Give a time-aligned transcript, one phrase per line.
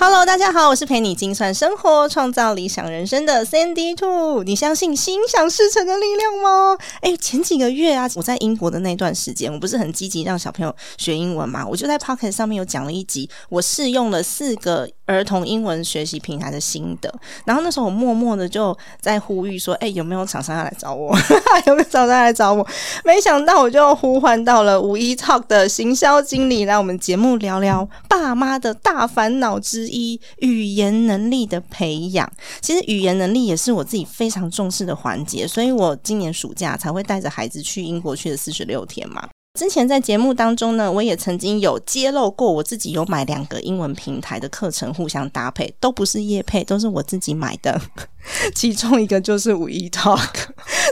[0.00, 4.44] Hello，大家好，我是陪你精算生活、创造理想人生的 Sandy Two。
[4.44, 6.78] 你相信心想事成的力量吗？
[7.00, 11.66] 哎，前几个月啊，我在英国的那段时间，我不是很积极让小朋友学英文嘛？
[11.66, 17.12] 我就在 Pocket 上面有讲了一集，我试用了四个儿童英文学习平台的心得。
[17.44, 21.12] 然后那时候我默默的就在呼吁说：“哎，有没有厂商要来找我？
[21.66, 22.64] 有没有厂商来找我？”
[23.04, 29.87] 没想到我就呼唤到了五一 Talk 的行销经理来我们节目聊聊爸妈的大烦恼之。
[29.88, 39.28] 一语言能力的培养，其实语言能力也是我自己非常重视的环节，所以我今年暑假才会带着孩子去英国去了四十六天嘛。
[39.58, 47.80] 之前在节目当中呢，我也曾经有揭露过，我自己有买两个英文平台的课程互相搭配，都不是业配，都是我自己买的。
[48.54, 50.48] 其中一个就是五一 Talk，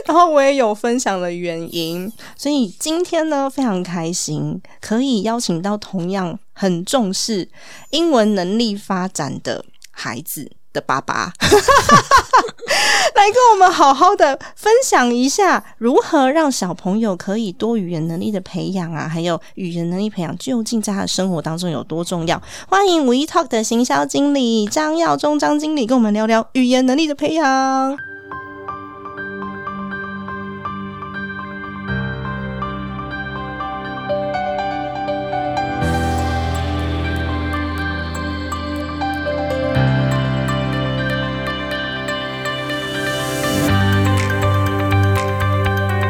[0.07, 7.47] 然后我也有分享的原因，所以今天呢非常开心，可以邀请到同样很重视
[7.91, 10.51] 英文能力发展的孩子。
[10.73, 11.31] 的爸爸
[13.15, 22.39] 来跟我们好好的分享一下，如何让小朋友可以多语言能力的培养啊，还有语言能力培养究竟在他的生活当中有多重要？
[22.69, 28.06] 欢迎五一 Talk 的行销经理张耀忠张经理跟我们聊聊语言能力的培养。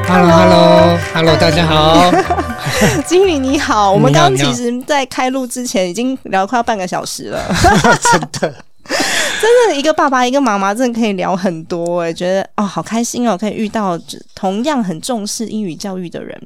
[0.08, 2.10] Hello，Hello，Hello，大家好，
[3.06, 3.92] 经理你好。
[3.92, 7.46] 我们刚刚其实，在开录之前已经聊快要半个小时了，
[8.14, 8.66] 真的，
[9.42, 14.00] 真的一个爸爸一个妈妈，真的可以聊很多哎，觉得哦，好开心哦，可以遇到
[14.34, 16.42] 同样很重视英语教育的人。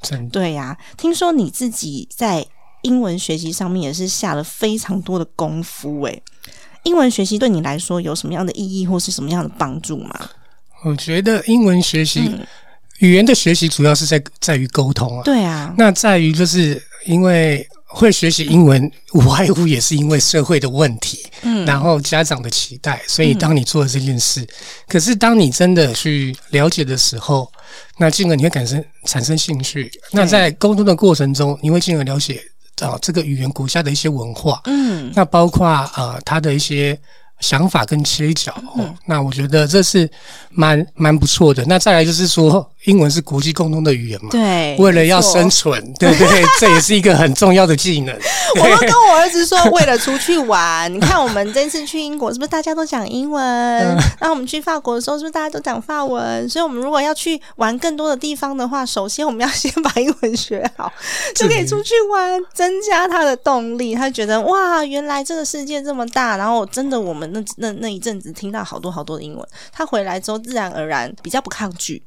[0.00, 2.46] 真对呀，听说你自己在
[2.82, 6.20] 英文学习上面也是下了非常多的功夫哎，
[6.84, 10.14] 英文学习对你来说有什么样的意义或是什么样的帮助吗？
[10.84, 12.30] 我觉得英文学习。
[13.00, 24.46] 语言的学习主要是在在于沟通啊，对啊，那在于就是因为会学习英文，无外乎也是因为社会的问题，嗯，然后家长的期待，所以当你做了这件事，
[24.86, 27.50] 可是当你真的去了解的时候，
[27.98, 32.42] 那进而你会产生产生兴趣，那在沟通的过程中，你会进而了解
[32.80, 36.98] 啊这个语言国家的一些文化，嗯，那包括啊他的一些。
[37.40, 38.54] 想法跟切角，
[39.06, 40.06] 那我觉得这是
[40.50, 41.64] 蛮蛮不错的。
[41.64, 42.70] 那再来就是说。
[42.84, 44.30] 英文是国际共通的语言嘛？
[44.30, 48.16] 对，为了要生存，对对， 这也是一个很重要的技能。
[48.58, 53.42] 我都跟我儿子说，为了出去玩， 你看我们这次去英国，是不是大家都讲英文？
[54.20, 56.48] 那我们去法国的时候，是不是大家都讲法文？
[56.48, 60.90] 所以，我们如果要去玩更多的地方的话，首先我们要先把英文学好，
[61.34, 63.94] 就可以出去玩，增加他的动力。
[63.94, 66.36] 他觉得哇，原来这个世界这么大。
[66.36, 72.02] 然后，真的，我们那那那一阵子听到好多好多的英文，他回来之后，自然而然比较不抗拒。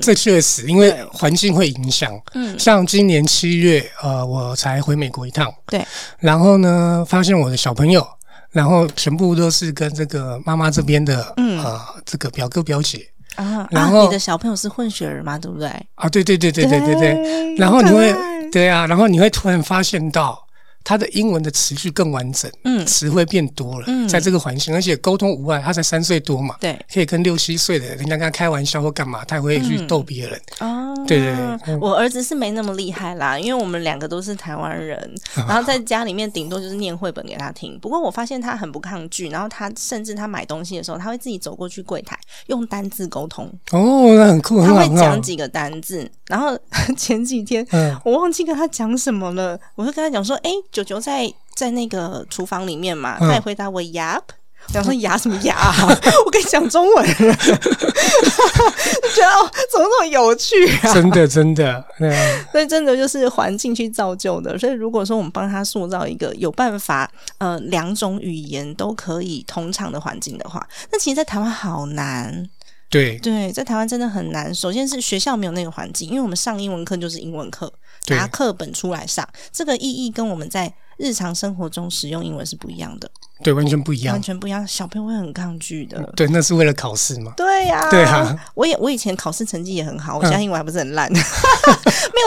[0.00, 2.12] 这确实，因为环境会影响。
[2.34, 5.52] 嗯，像今年七月，呃，我才回美国一趟。
[5.66, 5.84] 对，
[6.18, 8.06] 然后呢，发现我的小朋友，
[8.50, 13.66] 然后全部都是跟这个妈妈这边的，嗯，呃，这个表哥表姐啊。
[13.70, 15.38] 然后你的小朋友是混血儿嘛？
[15.38, 15.68] 对不对？
[15.94, 17.56] 啊，对对对对对对对。
[17.56, 18.14] 然后你会，
[18.50, 20.46] 对啊，然后你会突然发现到。
[20.82, 30.40] 他的英文的词句更完整，嗯，词汇变多了，嗯，在这个环境，而且沟通无碍，他才三岁多嘛，对，可以跟六七岁的人家跟他开玩笑或干嘛，他也会去逗别人。
[30.60, 34.98] 哦，对对对，我儿子是没那么厉害啦，因为我们两个都是台湾人，
[35.36, 37.78] 然后在家里面顶多就是念绘本给他听。
[37.78, 43.46] 不过我发现他很不抗拒，然后他甚至他买东西的时候，他会自己走过去柜台用单字沟通。
[43.72, 46.10] 哦，那很酷，他会讲几个单字。
[46.26, 46.56] 然后
[46.96, 47.66] 前几天
[48.04, 50.50] 我忘记跟他讲什么了，我就跟他讲说：“哎。”
[50.82, 54.18] 九九在在那个厨房里面嘛，他也回答我牙，
[54.72, 55.54] 讲说牙什么牙？
[56.24, 57.32] 我跟你讲中文， 觉得
[59.28, 60.94] 哦，怎么那么有趣啊？
[60.94, 61.84] 真的真的，
[62.52, 64.58] 所以真的就是环境去造就的。
[64.58, 72.48] 所以如果说我们帮他塑造一个有办法，呃，两种语言都可以通畅的环境的话，那其实，在台湾好难。
[72.88, 74.52] 对对，在台湾真的很难。
[74.52, 77.72] 首先是学校没有那个环境，因为我们上英文课就是英文课。
[78.10, 83.10] 对拿课本出来上，这个意义跟我们在日常生活中使用英文是不一样的，
[83.42, 84.22] 对，完全不一样完。
[84.22, 84.66] 全不一样。
[84.68, 85.98] 小朋友会很抗拒的。
[86.14, 87.32] 对，那是为了考试嘛。
[87.36, 91.18] 对呀、对啊，我也我以前考试成绩也很好，我现在英文还不是很烂， 没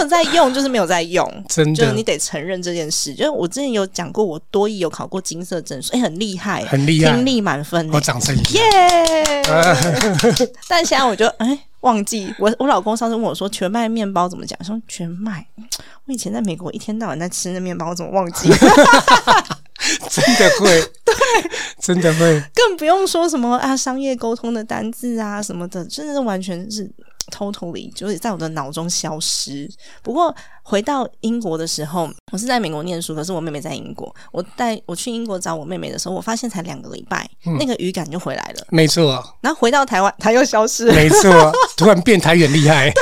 [0.01, 3.13] 有在用，就是没有在用，真的就你得承认这件事。
[3.13, 8.35] 就是我之前有讲过，我多益有考过金色证书，哎、很厉害，很厉害听力满分、我欸，掌声。
[8.35, 9.43] 耶！
[10.67, 15.45] 但现在我就哎忘记，我我老公上次问我说全麦面包怎么讲，说全麦。
[16.07, 18.49] 我以前在美国一天到晚在吃那面包，我怎么忘记？
[20.09, 21.13] 真的会， 对，
[21.79, 22.41] 真的会。
[22.55, 26.89] 更不用说什么啊商业沟通的单字啊什么的，真的是完全是
[27.31, 29.69] totally 就是在我的脑中消失。
[30.01, 34.13] 不过回到英国的时候，我是在美国念书，可是我妹妹在英国。
[34.31, 37.29] 我带我去英国找我妹妹的时候，我发现才两个礼拜，
[37.59, 38.65] 那个语感就回来了。
[38.69, 40.93] 没错，然后回到台湾，它又消失了。
[40.93, 42.91] 没错，突然变台语很厉害。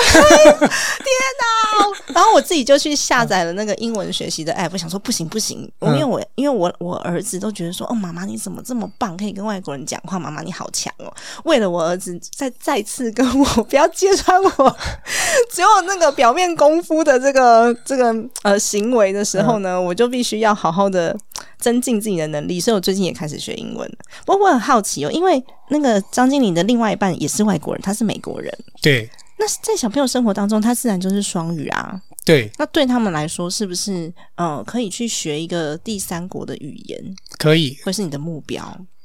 [2.14, 11.14] 然后我自己就去下载了那个英文学习的 app，我想说不行不行，因为我因为我我儿子都觉得说，哦，妈妈你怎么这么棒，可以跟外国人讲话，妈妈你好强哦。
[11.46, 14.78] 为了我儿子再再次跟我不要揭穿我
[15.52, 18.14] 只有那个表面功夫的这个这个
[18.44, 21.18] 呃行为的时候呢，我就必须要好好的
[21.58, 23.90] 增进自己的能力，所以我最近也开始学英文。
[24.26, 28.52] 不过我很好奇哦，因为那个张经理的另外一半也是外国人，他是美国人。
[28.82, 29.10] 对
[29.42, 32.00] 那在小朋友生活当中，他自然就是双语啊。
[32.24, 37.76] 对，那对他们来说，是不是呃可以去学一个第三国的语言，可以。
[37.84, 38.64] 会是你的目标？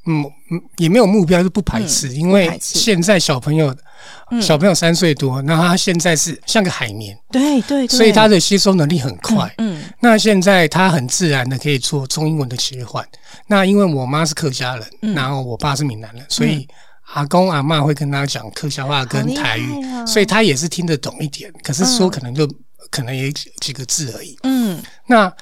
[0.09, 3.75] 嗯嗯，也没有目标，是不排斥，因为现在小朋友，
[4.31, 9.53] 嗯小朋友三岁多，那他现在是像个海绵，对对对，所以他的吸收能力很快。
[9.57, 13.03] 嗯那现在他很自然的可以做中英文的切换。
[13.49, 16.69] 那因为我妈是客家人，嗯然后我爸是闽南人，所以
[17.15, 22.47] 阿公阿嬷会跟他讲客家话跟台语，所以他也是听得懂一点，可是说嗯可能就、
[22.91, 24.37] 可能也几几个字而已。
[24.43, 25.33] 嗯那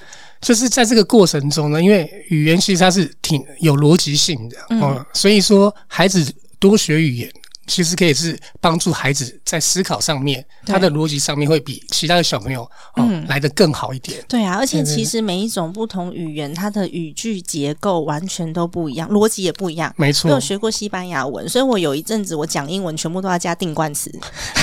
[0.41, 6.25] 就是在这个过程中呢，因为语言其实它是挺有逻辑性的、嗯哦，所以说孩子
[6.59, 7.31] 多学语言。
[7.67, 12.63] 其实可以是帮助孩子在思考上面，他的逻辑上面会比其他的小朋友
[12.97, 14.23] 哦、嗯来的更好一点。
[14.29, 19.93] 对啊，而且其实每一种不同语言，它的语句结构完全都不一样，逻辑也不一样。
[19.97, 24.11] 没错我有，学过西班牙文，所以我有一阵子我讲英文全部都要加定冠词，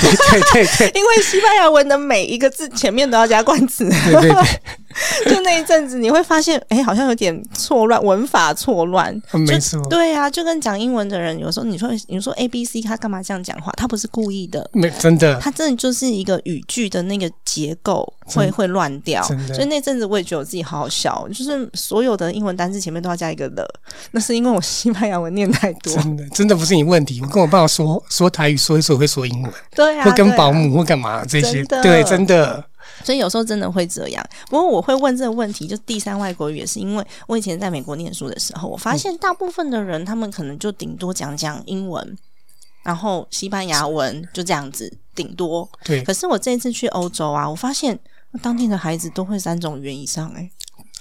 [0.01, 3.89] 对对对 因为西班牙文的每一个字前面都要加冠词。
[3.89, 9.11] 对对对， 就那一阵子，你会发现，哎，好像有点错乱，文法错乱。
[9.33, 13.71] 嗯没错，对啊，就跟讲英文的人，有时候你说你说 A B C，他干嘛这样讲话？
[13.77, 19.23] 他不是故意的，没真的他真的就是一个语句的那个结构会会乱掉。
[19.23, 23.65] 所以那阵子我也觉得我自己好好笑，就是所有的英文单词前面都要加一个了，
[24.11, 25.93] 那是因为我西班牙文念太多。
[25.95, 27.21] 真的真的不是你问题。
[27.21, 32.63] 我跟我爸爸说 说台语，说一说会说英文，对啊，会跟保姆会干嘛这些的，对，真的
[33.03, 34.23] 所以有时候真的会这样。
[34.49, 42.17] 不过我会问这个问题，就第三外国语，也是因为我以前在美国念书的时候，我发现大部分的人他们可能就顶多讲讲英文，
[42.83, 45.69] 然后西班牙文就这样子，顶多。
[45.83, 47.97] 对，可是我这一次去欧洲啊，我发现
[48.41, 50.51] 当地的孩子都会三种语言以上、欸，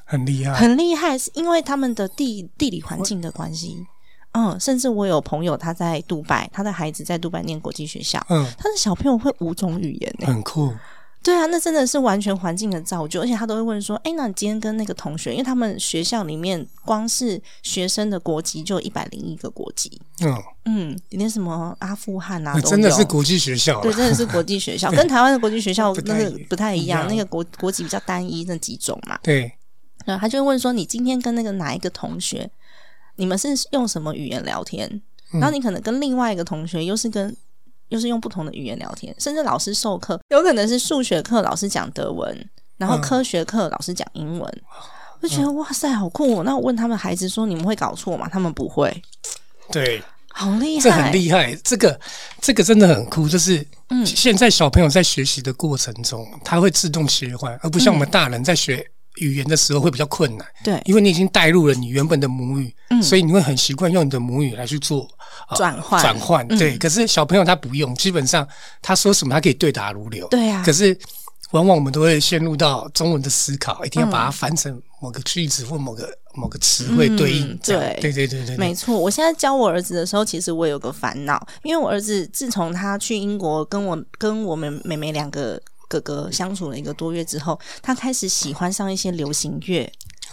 [0.05, 0.53] 很厉害。
[0.55, 3.87] 很厉害，是因为他们的地地理环境的关系。
[4.33, 10.73] 嗯，甚至我有朋友他在杜拜，他的孩子在杜拜念国际学校，嗯，他的小朋友会五种语言欸、很酷。
[11.23, 23.83] 对啊，那真的是完全环境的造就，而且他都会问说：“哎，那你今天跟那个同学，因为他们学校里面光是学生的国籍就一百零一个国籍，嗯，嗯，连什么阿富汗啊，都真的是国际学校啊。
[23.83, 29.19] 对，真的是国际学校， 跟台湾的国际学校那个不太一样，那个国国籍比较单一，那几种嘛。
[29.23, 29.53] 对，
[30.07, 32.51] 然后他就会问说：“你今天跟那个哪一个同学，
[33.17, 34.89] 你们是用什么语言聊天？
[35.33, 37.37] 嗯然后你可能跟另外一个同学又是跟
[37.91, 44.63] 又是用不同的语言聊天，甚至老师授课有可能是数学课老师讲德文，然后嗯科学课老师讲英文。
[45.23, 46.43] 我就觉得哇塞，好酷、哦！
[46.45, 48.91] 那我问他们孩子说：“你们会搞错吗？”他们不会，
[49.71, 51.55] 对，好厉害，这很厉害。
[51.57, 52.01] 这个
[52.41, 58.83] 这个真的很酷，就是嗯现在小朋友在学习的过程中，他会自动切换，而不像我们大人在学
[59.17, 60.81] 语言的时候会比较困难，对。
[60.85, 63.03] 因为你已经带入了你原本的母语，嗯。
[63.03, 65.09] 所以你会很习惯用你的母语来去做
[65.49, 66.01] 呃转换。
[66.01, 66.47] 转换。
[66.49, 66.59] 嗯。
[66.59, 68.47] 对，可是小朋友他不用，基本上
[68.81, 70.29] 他说什么他可以对答如流。
[70.29, 70.63] 对啊。
[70.65, 70.97] 可，是
[71.51, 78.57] 往往我们都会陷入到中文的思考，一定要把嗯它翻成某个句子或某个某个词汇对应对对对对，对。
[78.57, 85.61] 没错，我现在教我儿子的时候，其实我有个烦恼，因为我儿子自从他去英国跟我跟我们妹妹两个
[85.91, 89.93] 哥哥相处了一个多月之后，他开始喜欢上一些流行乐。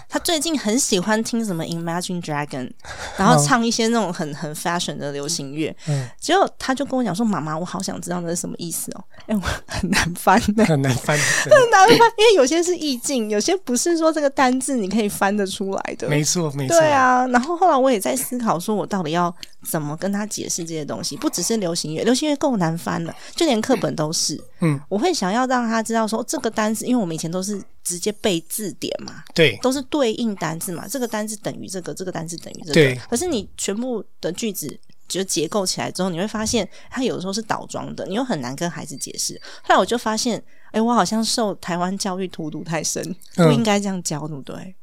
[0.09, 2.71] 他最近很喜欢听什么 Imagine Dragon，
[3.17, 5.75] 然后唱一些那种很很 fashion 的流行乐。
[5.87, 10.65] 嗯结果他就跟我讲说：“妈妈，我好想知道那是什么意思哦。”哎，我很难翻的。
[10.65, 16.07] 很难翻，很难翻，因为有些是意境，有些不是说这个单字你可以翻得出来的。
[16.07, 16.77] 没错没错。
[16.77, 19.33] 对啊，然后后来我也在思考，说我到底要
[19.69, 21.15] 怎么跟他解释这些东西？
[21.17, 24.41] 不只是流行乐，流行乐够难翻了，就连课本都是。
[24.59, 33.01] 嗯，我会想要让他知道说这个单词，因为我们以前都是直接背字典嘛，对都是对应单字嘛，这个单字等于这个，这个单字等于这对个。
[33.09, 34.79] 可是你全部的句子。
[35.07, 39.41] 就结构起来之后，你会发现它有的时候是倒装的，你又很难跟孩子解释。
[39.63, 43.01] 后来我就发现，哎，我好像受台湾教育荼毒太深，
[43.33, 44.75] 不嗯应该这样教，对不对？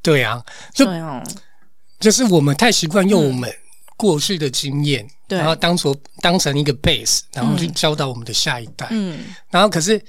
[0.00, 1.22] 对啊，就对哦，
[2.00, 3.52] 就是我们太习惯用我们
[3.98, 8.86] 过去的经验，对然后当做当成一个 base，然后去教导我们的下一代。
[8.90, 10.02] 嗯，然后可是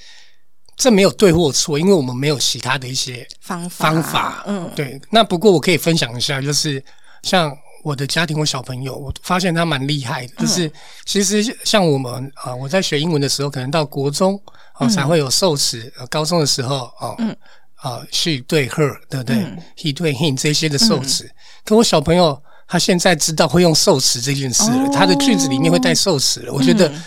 [0.79, 4.43] 这没有对或错，因为我们没有其他的一些方法，方法。
[4.47, 4.99] 嗯，对。
[5.11, 6.81] 那不过我可以分享一下，就是
[7.21, 10.33] 像我的家庭，我小朋友，我发现他蛮厉害的。
[10.37, 10.71] 就是
[11.05, 17.35] 其实像我们啊、呃我在学英文的时候，可能到国中啊、呃才会有受词，呃高中的时候哦，嗯
[17.75, 21.29] 啊、she 对 her 对不对、嗯 he 对 him 这些的受词。
[21.65, 26.53] 可我小朋友他现在知道会用受词这件事了，哦他的句子里面会带受词了。
[26.53, 27.03] 我觉得嗯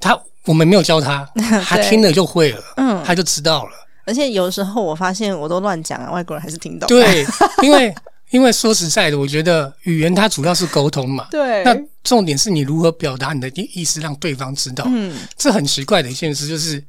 [0.00, 1.28] 他我们没有教他，
[1.64, 3.70] 他对听了就会了，嗯他就知道了。
[4.06, 6.86] 而且有时候我发现我都乱讲啊，外国人还是听懂。
[6.86, 7.26] 对，
[7.62, 7.94] 因为
[8.30, 11.26] 因为说实在的，我觉得语言它主要是沟通嘛。
[11.30, 14.84] 对，那重点是你如何表达你的意思，让对方知道。
[14.86, 16.82] 嗯，这很奇怪的一件事，就是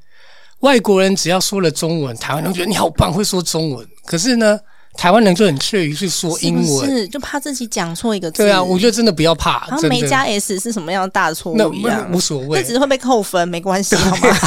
[0.59, 3.87] 外国人只要说了中文，台湾人觉得你好棒，会说中文。
[4.05, 4.59] 可是呢，
[4.97, 6.89] 台湾人就很怯于去说英文。
[6.89, 8.43] 是就怕自己讲错一个字？
[8.43, 12.17] 对啊，我觉得真的不要怕，好像真的没加 s 是什么样的大错那误一样那。
[12.17, 12.73] 无所谓那只。
[12.73, 14.37] 是会被扣分，没关系， 好吗？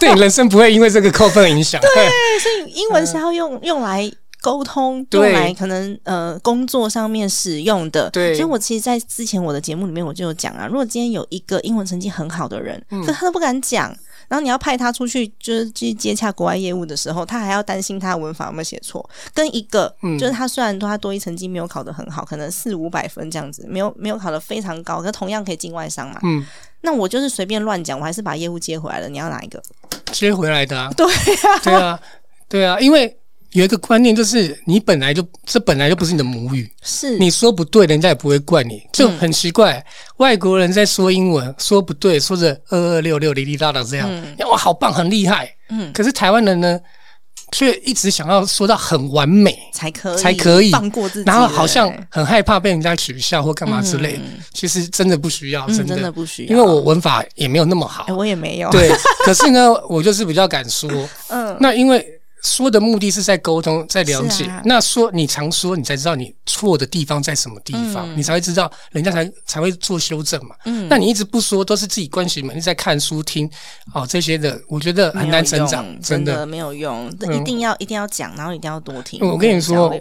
[0.00, 1.80] 对你人生不会因为这个扣分影响。
[1.80, 1.88] 对，
[2.40, 8.10] 所以英文是要用用来沟通，用来可能呃工作上面使用的。
[8.10, 13.96] 对所以我其实，在之前我的节目里面我就有讲啊，如果今天有一个英文成绩很好的人，嗯可他都不敢讲。
[14.30, 19.10] 然后你要派他出去，就是去接洽国外业务的时候，他还要担心他的文法有没有写错。
[19.34, 26.20] 跟一个，嗯就是他虽然说他多一成绩没有考得很好，可能四五百分这样子，没有没有考得非常高，可同样可以进外商嘛。
[26.22, 26.46] 嗯，
[26.82, 29.08] 那我就是随便乱讲，我还是把业务接回来了。
[29.08, 29.60] 你要哪一个？
[30.12, 30.88] 接回来的啊。
[30.96, 32.00] 对呀、对啊，
[32.48, 33.18] 对啊，因为
[33.52, 37.18] 有一个观念就是，你本来就这本来就不是你的母语，是。
[37.18, 39.18] 你说不对，人家也不会怪你，就嗯。
[39.18, 39.84] 很奇怪。
[40.18, 44.36] 外国人在说英文，说不对，说着二二六六哩哩啦啦这样，嗯。
[44.48, 45.52] 哇，好棒，很厉害。
[45.70, 45.92] 嗯。
[45.92, 46.78] 可是台湾人呢，
[47.50, 50.70] 却一直想要说到很完美，才可以才可以。
[50.70, 54.18] 放过自己，然后好像很害怕被人家取笑或干嘛之类的。
[54.18, 56.50] 嗯其实真的不需要，嗯真的，真的不需要。
[56.50, 58.04] 因为我文法也没有那么好。
[58.08, 58.12] 哎、。
[58.12, 58.90] 我也没有，对，
[59.24, 60.88] 可是呢，我就是比较敢说。
[61.30, 62.06] 嗯，那因为
[62.42, 64.44] 说的目的是在沟通，在了解。
[64.44, 70.54] 啊那说你常说，你才知道你错的地方在什么地方，嗯你才会知道，人家才才会做修正嘛。
[70.64, 73.50] 嗯那你一直不说，都是自己关起门，一直在看书听
[73.94, 76.36] 哦这些的，我觉得很难成长真的。
[76.36, 79.20] 的没有用，嗯一定要一定要讲，然后一定要多听。
[79.28, 79.92] 我跟你说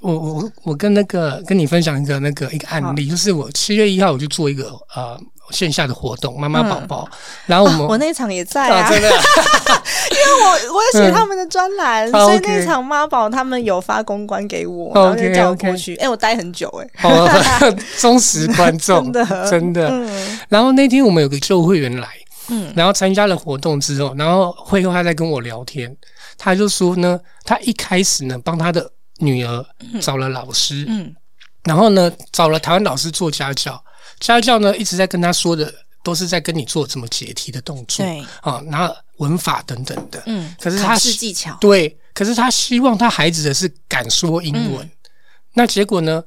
[0.00, 7.08] 我我我跟那个跟你分享一个那个一个案例，就是我七月一号我就做一个呃线下的活动，妈妈宝宝，
[7.46, 9.22] 然后我们、啊我那场也在啊，啊真的啊？
[10.40, 15.96] 我我有写他们的专栏，嗯所以那场妈宝他们有发公关给我，然后就叫我过去。
[15.96, 17.28] 哎，我待很久哎，哦，
[17.98, 19.50] 忠实观众， 真的。
[19.50, 19.88] 真的。
[19.88, 20.38] 嗯。
[20.48, 22.08] 然后那天我们有个旧会员来，
[22.48, 22.72] 嗯。
[22.76, 25.94] 然后参加了活动之后，然后会后他在跟我聊天，
[26.36, 29.64] 他就说呢，他一开始呢帮他的女儿
[30.00, 31.14] 找了老师，嗯。
[31.64, 33.82] 然后呢找了台湾老师做家教，
[34.20, 35.72] 家教呢一直在跟他说的
[36.02, 44.90] 都是在跟你做怎么解题的动作，对，啊，然后文法等等的，嗯，可是他考试技巧，对，可是他希望他孩子的是敢说英文，嗯。
[45.54, 46.22] 那结果呢？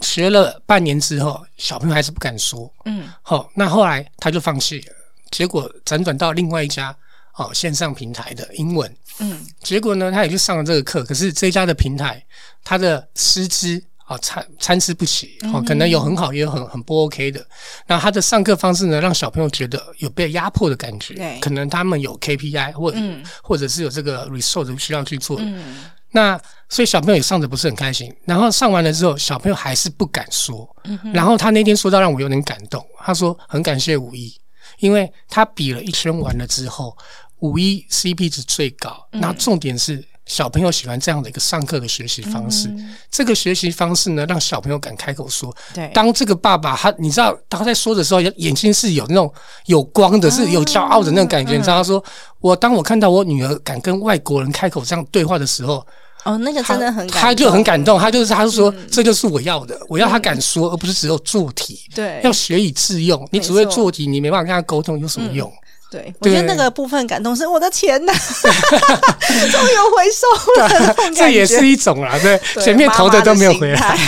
[0.00, 2.68] 学了半年之后，小朋友还是不敢说。
[2.86, 3.08] 嗯。
[3.22, 4.92] 好、那后来他就放弃了，
[5.30, 6.92] 结果辗转到另外一家
[7.36, 9.46] 哦线上平台的英文，嗯。
[9.62, 12.20] 结果呢他也去上了这个课，可是这家的平台
[12.64, 13.80] 他的师资
[14.12, 17.44] 啊参参差不齐哦，可能有很好，也有很很不 OK 的。
[17.86, 25.44] 那他的上课方式呢，让小朋友觉得有被压迫的感觉，对可能他们有 KPI 或、嗯或者是有这个 result 需要去做的。
[25.44, 26.38] 嗯那
[26.68, 30.68] 所以小朋友也上的不是很开心，然后上完了之后，小朋友还是不敢说。
[30.84, 34.30] 嗯然后他那天说到让我有点感动，他说很感谢五一，
[34.78, 36.94] 因为他比了一圈完了之后，
[37.38, 39.08] 五一 CP 值最高。
[39.12, 42.94] 嗯那重点是小朋友喜欢这样的一个上课的学习方式，嗯。
[43.10, 45.54] 这个学习方式呢，让小朋友敢开口说。
[45.74, 49.32] 对，当这个爸爸他，你知道他在说的时候，眼睛是有那种
[49.66, 51.54] 有光的，是有骄傲的那种感觉。
[51.54, 52.02] 你知道，他说
[52.40, 55.84] 我当我看到我女儿敢跟外国人开口这样对话的时候，
[56.24, 61.80] 哦，那个真的很他就很感动，他就是他就说这就是我要的，我要他敢说，而不是只有做题。
[61.92, 65.52] 对，要学以致用，你只会做题，你没办法跟他沟通，有什么用？
[65.92, 70.26] 对，我觉得那个部分感动是我的钱呐， 终于有回收
[70.62, 72.18] 了，这也是一种啦。
[72.22, 73.98] 对，前面投的都没有回来。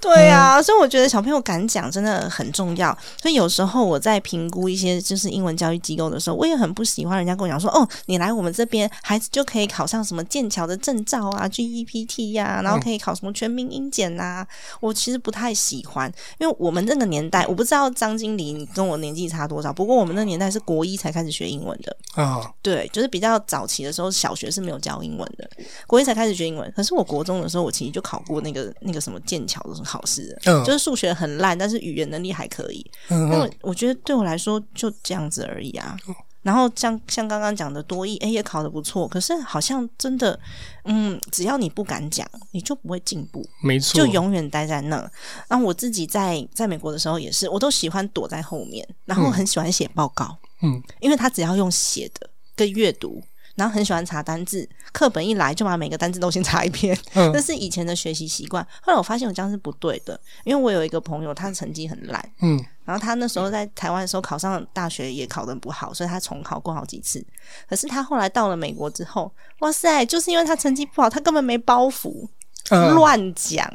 [0.00, 2.96] 对啊，所以我觉得小朋友敢讲真的很重要。
[3.20, 14.44] 所以有时候我在评估一些就是英文教育机构的时候，我也很不喜欢人家跟我讲说：“哦，你来我们这边，孩子就可以考上什么剑桥的证照啊，GEPT 呀，然后可以考什么全民英检呐。”
[14.80, 22.52] 我其实不太喜欢，因为我们那个年代，我不知道张经理你跟我年纪差多少，不过我们那年代是国一才开始学英文的啊。
[22.62, 25.48] 对，就是比较早期的时候，小学是没有教英文的，
[25.86, 26.72] 国一才开始学英文。
[26.76, 32.88] 可是我国中的时候，我其实就考过那个那个什么剑桥的考试，嗯，就是数学很烂，但是语言能力还可以。
[33.08, 35.96] 嗯，因为我觉得对我来说就这样子而已啊。
[36.42, 39.08] 然后像像刚刚讲的多义，哎，也考得不错。
[39.08, 40.38] 可是好像真的，
[40.84, 43.44] 嗯，只要你不敢讲，你就不会进步。
[43.62, 45.10] 没错，就永远待在那。
[45.48, 50.36] 那我自己在在美国的时候也是，我都喜欢躲在后面，然后很喜欢写报告。
[50.62, 53.22] 嗯，因为他只要用写的跟阅读。
[53.54, 58.66] 然后很喜欢查单字，课本一来就把每个单字都先查一遍，这是以前的学习习惯。
[58.80, 67.24] 后来我发现我这样是不对的，因为我有一个朋友，他的成绩很烂，嗯，然后他那时候在台湾的时候考上大学也考得不好，所以他重考过好几次。
[67.68, 69.30] 可是他后来到了美国之后，
[69.60, 72.26] 哇塞，就是因为他成绩不好，他根本没包袱，
[72.70, 73.70] 乱讲，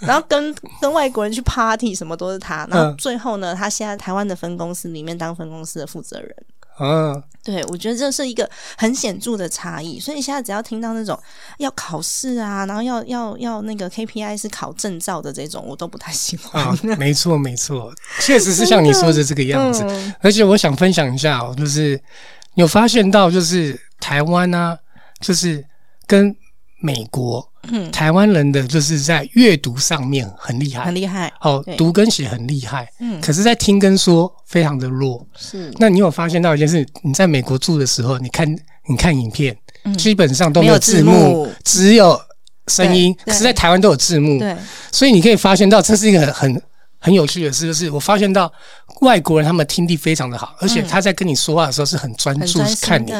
[0.00, 2.66] 然后跟跟外国人去 party 什么都是他。
[2.70, 6.36] 然后最后呢，他现在台湾的分公司里面当分公司的负责人。
[6.80, 10.00] 嗯，对，我觉得这是一个很显著的差异。
[10.00, 11.18] 所以现在只要听到那种
[11.58, 16.76] 要考试啊，然后要要要那个 KPI 是考证照的这种，我都不太喜欢。
[16.98, 19.84] 没错，没错，确实是像你说的这个样子。
[20.20, 22.00] 而且我想分享一下哦，就是
[22.54, 24.76] 有发现到，就是台湾呢，
[25.20, 25.64] 就是
[26.06, 26.34] 跟
[26.80, 27.48] 美国。
[27.70, 32.88] 嗯，台湾人的就是在阅读上面很厉害，很厉害哦，读跟写很厉害。
[33.00, 35.26] 嗯，可是，在听跟说非常的弱。
[35.36, 36.86] 是，那你有发现到一件事？
[37.02, 38.50] 你在美国住的时候，你看
[38.88, 39.56] 你看影片，
[39.96, 42.20] 基本上都没有字幕，只有
[42.68, 43.14] 声音。
[43.24, 44.38] 可是，在台湾都有字幕。
[44.38, 44.56] 对，
[44.92, 46.62] 所以你可以发现到，这是一个很
[46.98, 48.52] 很有趣的事，就是我发现到
[49.00, 53.10] 外国人他们听力非常的好，而且他在跟你说话的时候是很专注看你。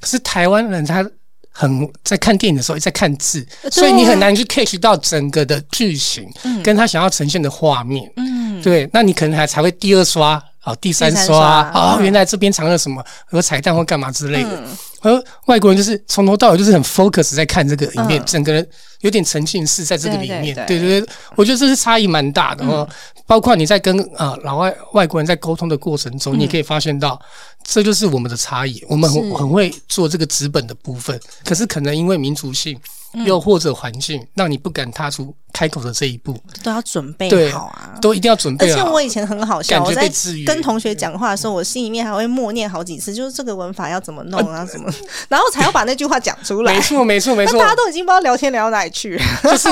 [0.00, 1.08] 可是台湾人他。
[1.56, 6.28] 很在看电影的时候在看字，所以你很难去 catch 到整个的剧情，
[6.64, 8.10] 跟他想要呈现的画面。
[8.16, 11.38] 嗯，对，那你可能还才会第二刷啊，第三刷
[11.70, 14.64] 啊，原来这边藏了什么，有彩蛋或干嘛之类的。
[15.02, 18.66] 而外国人就是从头到尾就是很 focus 在看这个影片，整个人
[19.02, 20.54] 有点沉浸式在这个里面。
[20.66, 22.88] 对对对，我觉得这是差异蛮大的哦。
[23.26, 27.20] 包括你在跟啊老外外国人在沟通的过程中，你可以发现到，
[27.64, 28.84] 这就是我们的差异。
[28.88, 32.78] 我们很很会做这个纸本的部分，可是可能因为民族性。
[33.24, 38.68] 又或者环境让你不敢踏出开口的这一步，都要准备好啊，都一定要准备。
[38.68, 40.10] 而且我以前很好笑，我在
[40.44, 44.92] 跟同学讲话的时候，我心里面还会默念好几次，就是这个文法要怎么弄啊，怎么，
[45.28, 46.74] 然后才要把那句话讲出来。
[46.74, 47.56] 没错，没错， 没错。
[47.60, 49.68] 大家都已经不知道聊天聊到哪里去，就是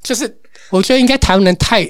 [0.00, 0.38] 就是，
[0.70, 1.84] 我觉得应该台湾人太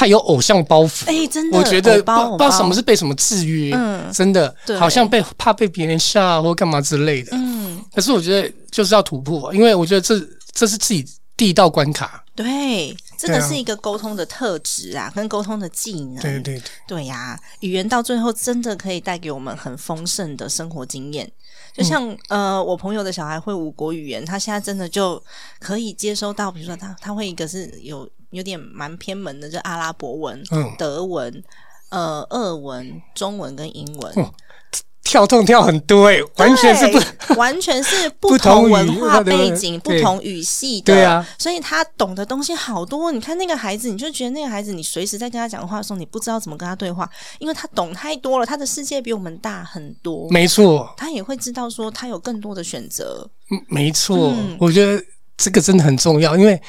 [0.00, 1.04] 太有偶像包袱。
[1.06, 7.84] 哎，真的，我觉得不不知道什么是被什么制约，嗯，真的，好像被怕被别人吓或干嘛之类的，嗯。
[7.94, 10.18] 可是我觉得就是要突破，因为我觉得这。
[10.52, 21.30] 这是自己第一道关卡，对，这个是一个沟通的特质啊，跟沟通的技能，对对对呀，语言到最后真的可以带给我们很丰盛的生活经验。
[21.72, 25.22] 就像呃，我朋友的小孩会五国语言，他现在真的就
[25.60, 30.42] 可以接收到，比如说他他会一个是有有点蛮偏门的，就阿拉伯文、
[30.78, 31.42] 德文、
[31.90, 34.30] 呃俄文、中文跟英文。
[35.02, 43.10] 跳动跳很多哎，完全是不， 完全是不同文化背景、不同语系的，对啊，所以他懂的东西好多。
[43.10, 50.30] 你看那个孩子，你就觉得那个孩子，你随时在跟他讲话的时候，你不知道怎么跟他对话，因为他懂太多了，他的世界比我们大很多。
[50.30, 53.28] 没错，他也会知道说他有更多的选择。
[53.50, 55.02] 嗯，没错，我觉得
[55.36, 56.60] 这个真的很重要，因为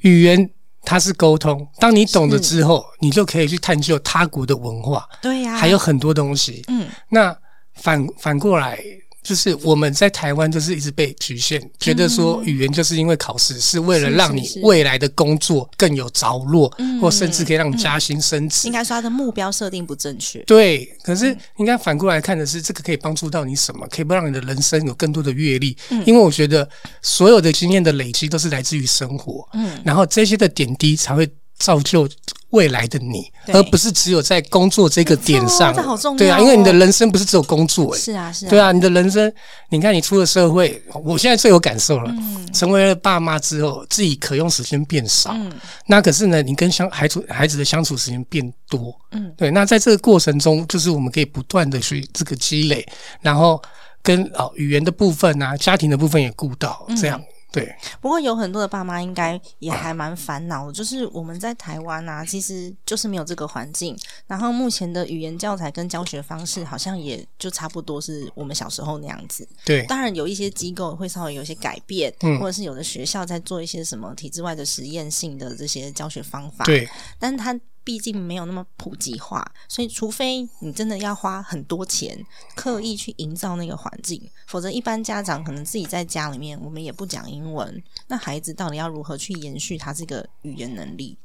[0.00, 0.50] 语言
[0.84, 6.64] 它是沟通，当你懂了之后，你就可以去探究他国的文化，对呀，还有很多东西。
[6.68, 7.36] 嗯，那。
[7.76, 8.78] 反反过来，
[9.24, 18.68] 就是我们在台湾就是一直被局限，觉得说语言就是因为考试是为了让你未来的工作更有着落，或甚至可以让你加薪升职。
[18.68, 20.40] 应该说他的目标设定不正确。
[20.40, 23.86] 对，可是应该反过来看的是，这个可以帮助到你什么？
[23.90, 25.74] 可以不让你的人生有更多的阅历。
[26.04, 26.68] 因为我觉得
[27.00, 31.26] 所有的经验的累积都是来自于生活，嗯，然后这些的点滴才会
[31.58, 32.08] 造就。
[32.50, 35.74] 未来的你，而不是只有在工作这个点上。
[35.74, 39.32] 没错这好重要对啊，哦因为你的人生不是只有工作、欸，是啊是啊，对啊，你的人生，
[39.70, 42.08] 你看你出了社会，我现在最有感受了。
[42.16, 42.46] 嗯。
[42.52, 45.52] 成为了爸妈之后，自己可用时间变少，嗯。
[45.88, 49.34] 那可是呢，你跟相孩子孩子的相处时间变多，嗯。
[49.36, 49.50] 对。
[49.50, 52.86] 那在这个过程中，就是我们可以不断的去这个积累，
[53.20, 53.60] 然后
[54.00, 56.96] 跟哦语言的部分啊，家庭的部分也顾到，嗯。
[56.96, 57.20] 这样
[57.54, 57.74] 对。
[58.00, 69.48] 不过有很多的爸妈应该也还蛮烦恼的，就是我们在台湾啊，其实就是没有这个环境，然后目前的语言教材跟教学方式好像也就差不多是我们小时候那样子。
[69.64, 76.88] 对，当然有一些机构会稍微有一些改变，嗯或者是有的学校在做一些什么体制外的实验性的这些教学方法，，对，
[77.18, 82.18] 但是它毕竟没有那么普及化，所以除非你真的要花很多钱
[82.54, 91.16] 刻意去营造那个环境，否则一般家长可能自己在家里面，我们也不讲英文，那孩子到底要如何去延续他这个语言能力？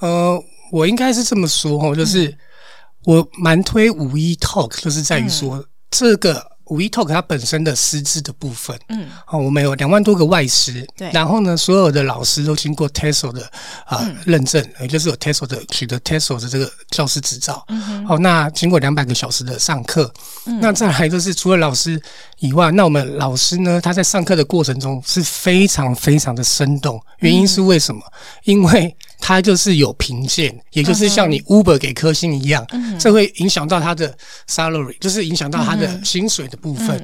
[0.00, 0.42] 呃，
[0.72, 2.36] 我应该是这么说哦，就是、
[3.04, 11.10] 我蛮推五一 talk，就是在于说、这个五一 talk 它本身的师资的部分，嗯，哦，我们有两万多个外师，对。
[11.12, 13.42] 然后呢，所有的老师都经过 TESOL 的
[13.86, 14.16] 啊、嗯。
[14.26, 20.12] 认证，也就是有 TESOL 的取得 TESOL 的这个教师执照，嗯哦，那经过两百个小时的上课，
[20.60, 22.00] 那再来就是除了老师
[22.38, 28.02] 以外，那我们老师呢，他在上课的过程中是非常非常的生动，原因是为什么？
[28.44, 32.66] 因为他就是有评鉴，也就是像你 Uber 给科星一样，
[32.98, 34.16] 这会影响到他的
[34.48, 37.02] salary，就是影响到他的薪水的部分。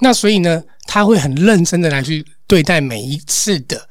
[0.00, 3.88] 那所以呢，他会很认真的来去对待每一次的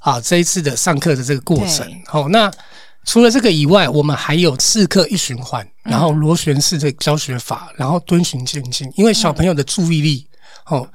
[0.00, 1.86] 啊这一次的上课的这个过程。
[1.86, 2.02] 对。
[2.06, 2.50] 好、那
[3.04, 10.26] 除了这个以外，我们还有四课一循环，然后螺旋式的教学法，然后遵循渐进，因为小朋友的注意力
[10.66, 10.88] 哦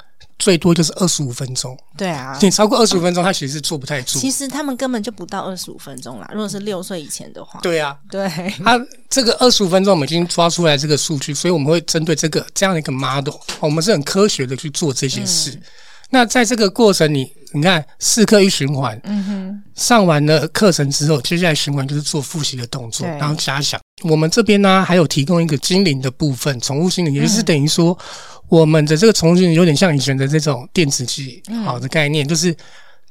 [0.43, 2.37] 最多就是二十五分钟，对啊。
[2.41, 4.19] 你超过二十五分钟，他其实是坐不太住。
[4.19, 6.29] 其实他们根本就不到二十五分钟啦。
[6.33, 8.27] 如果是六岁以前的话，对啊，对，
[8.61, 8.77] 他
[9.09, 15.57] 这个二十五分钟我们已经抓出来这个数据，所以我们会针对这个这样的一个 model，我们是很科学的去做这些事。
[16.09, 23.79] 那在这个过程你你看四课一循环，嗯哼，上完了课程之后，接下来循环就是做复习的动作，然后加强。
[24.03, 27.97] 我们这边呢还有提供一个精灵的部分，宠物精灵，也就是等于说
[28.53, 32.55] 我们的这个宠物精灵有点像以前的这种电子机好的概念，就是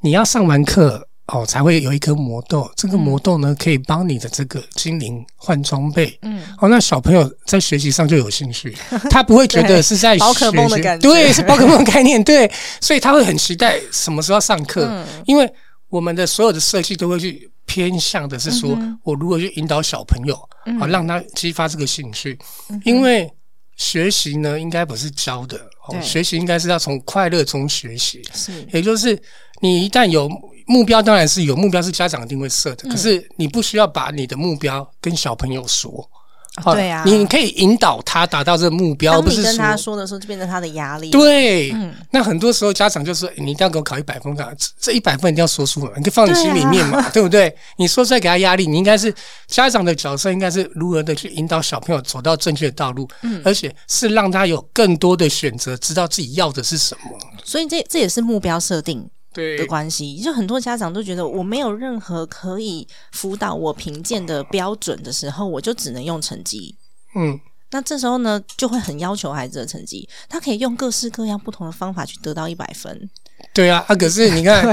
[0.01, 1.09] 你要上完课。
[1.27, 6.19] 哦，才会有一颗魔豆，这个魔豆呢，可以帮你的这个精灵换装备。
[6.23, 8.77] 嗯，哦，那小朋友在学习上就有兴趣，
[9.09, 11.09] 他不会觉得是在宝可梦的学感觉。
[11.09, 12.51] 对，是宝可梦的概念，对，
[12.81, 15.07] 所以他会很期待什么时候上课，嗯。
[15.25, 15.51] 因为
[15.89, 20.37] 我们的所有的设计都会去偏向的是说，我如何去引导小朋友，
[20.79, 22.37] 好、让他激发这个兴趣，
[22.85, 23.33] 因为
[23.77, 25.57] 学习呢，应该不是教的，
[25.89, 28.53] 哦，学习应该是要从快乐中学习，是。
[28.73, 29.21] 也就是
[29.61, 30.29] 你一旦有
[30.67, 36.09] 目标，当然是有目标是家长一定会设嗯的，可是你不需要把你的目标跟小朋友说。
[36.57, 41.11] 啊对啊你可以引导他达到这个目标，而不是跟他说说的时候，就变成他的压力。
[41.11, 41.71] 对。
[41.73, 47.57] 嗯那很多时候家长就说：“欸你一定要给我考一百分，这样这一百分一定要说出来，你可以放你心里面嘛，对, 不对？
[47.79, 49.13] 你说出来给他压力，你应该是
[49.47, 57.19] 家长的角色，应该是如何的去引导小朋友走到正确的道路，嗯而且是让他有更多的选择，知道自己要的是什么。
[57.43, 60.17] 所以这这也是目标设定对的关系。
[60.17, 66.75] 就很多家长都觉得我没有任何可以辅导我评鉴的标准的时候，我就只能用成绩。
[67.15, 67.39] 嗯，
[67.71, 73.11] 那这时候呢，就会很要求孩子的成绩，他可以用各式各样不同的方法去得到一百分。
[73.53, 74.65] 对啊，啊，可是 你看，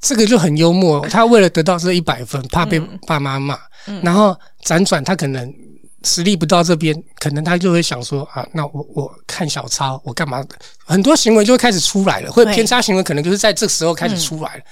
[0.00, 1.06] 这个就很幽默。
[1.08, 3.58] 他为了得到这一百分，怕被爸妈骂，
[4.02, 5.52] 然后辗转他可能
[6.04, 10.44] 实力不到这边，可能他就会想说啊，那我我看小抄，我干嘛？
[10.84, 14.64] 很多行为就会开始出来了，或者偏差行为可能就是在这时候开始出来了。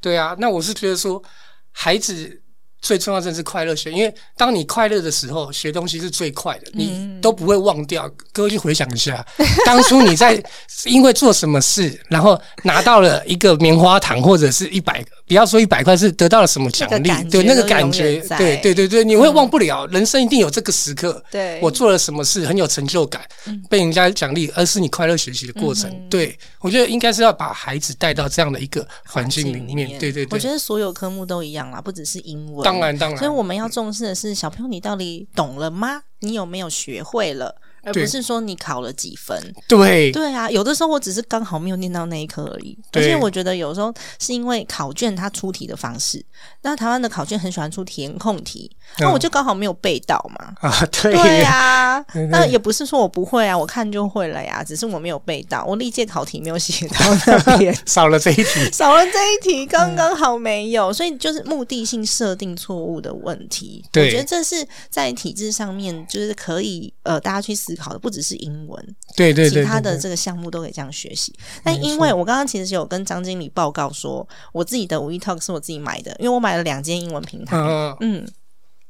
[0.00, 1.22] 对啊，那我是觉得说，
[1.70, 2.41] 孩子。
[2.82, 8.10] 最重要的是快乐学，因为当你快乐的时候，学东西是最快的，你都不会忘掉。
[8.32, 9.24] 各位去回想一下，
[9.64, 10.42] 当初你在
[10.86, 19.86] 因为做什么事，然后拿到了一个棉花糖或者是一百，不要说一百块，是得到了什么奖励对，那个感觉对对对对，你会忘不了。
[19.86, 23.22] 人生一定有这个时刻，对我做了什么事很有成就感，
[23.70, 25.88] 被人家奖励，而是你快乐学习的过程。
[26.10, 29.88] 对我觉得应该是要把孩子带到这样的一个环境里面。
[30.00, 32.71] 对对对，我觉得所有科目都一样啦，不只是英文。
[32.72, 36.02] 当然当然所以我们要重视的是小朋友，你到底懂了吗？
[36.20, 37.54] 你有没有学会了？
[37.84, 39.36] 而不是说你考了几分。
[39.66, 42.78] 对对啊，有的时候我只是刚好没有念到那一科而已。
[42.92, 46.24] 而且我觉得有时候是因为考卷它出题的方式，
[46.62, 50.54] 那台湾的考卷很喜欢出填空题，那、嗯我就刚好没有背到嘛。
[50.60, 57.74] 啊， 对对呀、那也不是说我不会啊，我看就会了呀，只是我没有背到，我历届考题没有写到那 边。
[57.86, 58.44] 少了这一题。
[58.72, 63.84] 少了这一题，刚刚好没有，所以就是目的性设定错误的问题。
[63.90, 71.34] 对我觉得这是在体制上面，就是可以呃大家去思考的，不只是英文，对对对，其他的这个项目都可以这样学习。
[71.64, 77.56] 但因为我刚刚其实有跟张经理报告说，我自己的五一 Talk 是我自己买的，因为我买了两间英文平台。
[77.56, 78.26] 嗯嗯，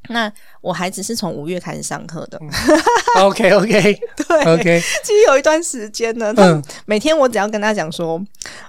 [0.08, 2.40] 那我孩子是从五月开始上课的，，
[3.22, 8.20] OK OK 对 OK，其实有一段时间呢，他嗯每天我只要跟他讲说，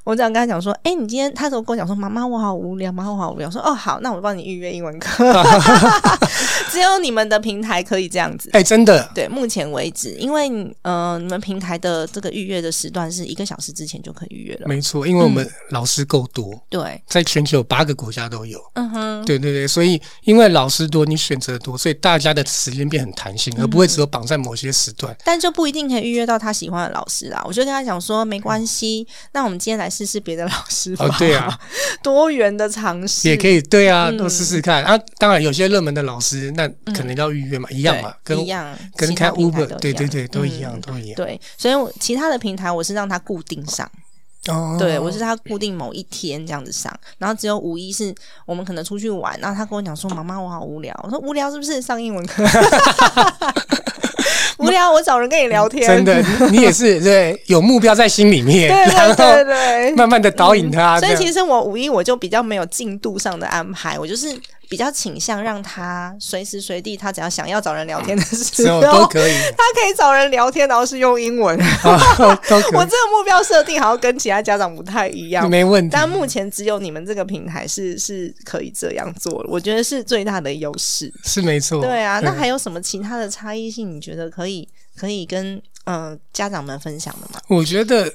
[0.03, 3.47] 我只要跟他讲说，哎、你今天他都跟我讲说，妈妈我好无聊，妈妈我好无聊。
[3.47, 5.23] 我说哦好，那我帮你预约英文课。
[6.71, 8.49] 只有你们的平台可以这样子。
[8.53, 10.49] 哎，真的，对，目前为止，因为
[10.81, 14.67] 呃，你们平台的这个预约的时段是一个小时之前就可以预约了。
[14.67, 18.59] 没错，因为我们老师够多，对，在全球八个国家都有。
[18.73, 25.15] 嗯哼，对对对，所以因为老师多，你选择多，所以大家的时间变很弹性，而不会只有绑在某些时段。
[25.23, 27.41] 但就不一定可以预约到他喜欢的老师啦。
[27.45, 31.05] 我就跟他讲说，没关系，那我们今天来试试别的老师吧。
[31.05, 31.59] 哦，对啊，
[32.03, 34.97] 多元的尝试也可以，对啊，嗯都试试看啊。
[35.17, 41.15] 当然，有些热门的老师，那可能要预约嘛，一样嘛，跟一样，跟看 Uber，对对对，都一嗯样，都一样。
[41.15, 43.89] 对，所以我其他的平台我是让他固定上，
[44.47, 48.13] 哦，对我是他固定某一天这样子上，然后只有五一是
[48.45, 52.43] 我们可能出去玩，然后他跟我讲说：“妈妈，我好无聊。”我说：“无聊是不是上英文课？”
[54.59, 59.95] 无聊，我找人跟你聊天，真的，你你也是对，有目标在心里面， 对然对对。
[59.95, 60.99] 慢慢的导引他。
[60.99, 64.27] 所以其实我五一我就比较没有进度上的安排，我就是
[64.73, 71.55] 比较倾向让他随时随地，他只要想要找人聊天的时候，都可以， 他可以找人聊天，然后是用英文。
[71.85, 75.89] 我这个目标设定好像跟其他家长不太一样，没问题。
[75.93, 81.13] 但目前只有你们这个平台是是可以这样做的，我觉得是最大的优势。
[81.23, 81.79] 是没错。
[81.79, 83.95] 对啊，那嗯还有什么其他的差异性？
[83.95, 87.39] 你觉得可以可以跟呃家长们分享的吗？
[87.47, 88.11] 我觉得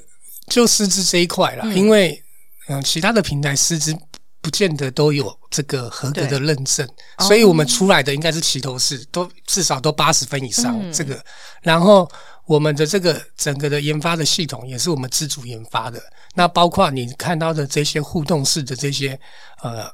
[0.49, 2.21] 就师资这一块啦，嗯因为
[2.67, 3.95] 嗯、呃其他的平台师资
[4.41, 11.23] 不见得都有这个合格的认证，哦所以我们出来的应该是齐头式，都至少都八十分以上、嗯这个。
[11.61, 12.09] 然后
[12.45, 16.01] 我们的这个整个的研发的系统也是我们自主研发的，
[16.35, 19.19] 那包括你看到的这些互动式的这些
[19.61, 19.89] 呃。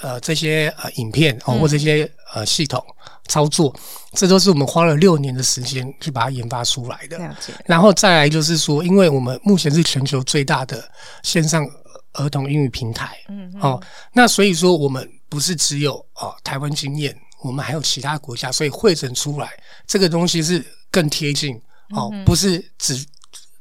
[0.00, 2.80] 呃，这些呃影片哦，或这些呃系统
[3.26, 3.74] 操作，
[4.12, 7.18] 这都是我们花了六年的时间去把它研发出来的。
[7.66, 10.88] 然后再来就是说，因为我们目前是全球最大的
[11.24, 11.68] 线上
[12.14, 19.50] 儿童英语平台，嗯哦，那所以说我们不是只有哦台湾经验，我们还有其他国家，所以汇整出来
[19.86, 23.06] 这个东西是更贴近哦，不是只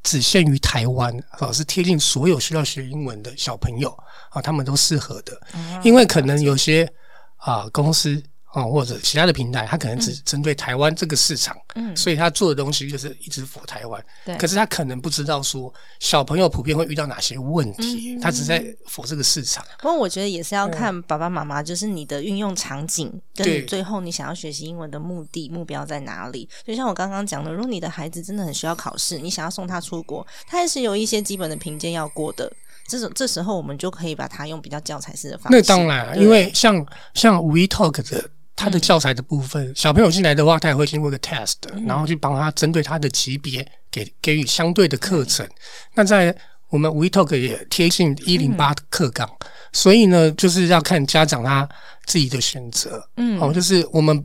[0.03, 3.89] 只限于台湾，哦，是贴近所有需要学英文的小朋友
[4.29, 5.39] 啊、哦，他们都适合的，
[5.83, 6.91] 因为可能有些
[7.37, 8.21] 啊、公司。
[8.53, 14.03] 哦，或者其他的平台，它可能只针对台湾这个市场，嗯所以他做的东西就是一直否台湾。
[14.25, 19.65] 对可是他可能不知道说小朋友普遍会遇到哪些问题，他只在否这个市场。
[19.79, 26.49] 不过我觉得也是要看爸爸妈妈，就是你的运用场景，跟你最后你想要学习英文的目的目标在哪里。
[26.65, 32.51] 就像我刚刚讲的，如果你的孩子真的很需要考试，你想要送他出国，他还是有一些基本的评鉴要过的。
[32.87, 35.57] 这种这时候我们就可以把它用比较教材式的方式。
[35.57, 41.55] 那当然，因为像像 We Talk 的它的教材的部分，小朋友进来的话，他也会经过一个 test，、
[41.87, 45.47] 然后去帮他针对他的级别给给予相对的课程。
[45.95, 46.35] 那在
[46.69, 49.29] 我们 We Talk 也贴近一零八课纲，
[49.73, 51.67] 所以呢，就是要看家长他
[52.05, 53.07] 自己的选择。
[53.17, 53.39] 嗯。
[53.39, 54.23] 哦，就是我们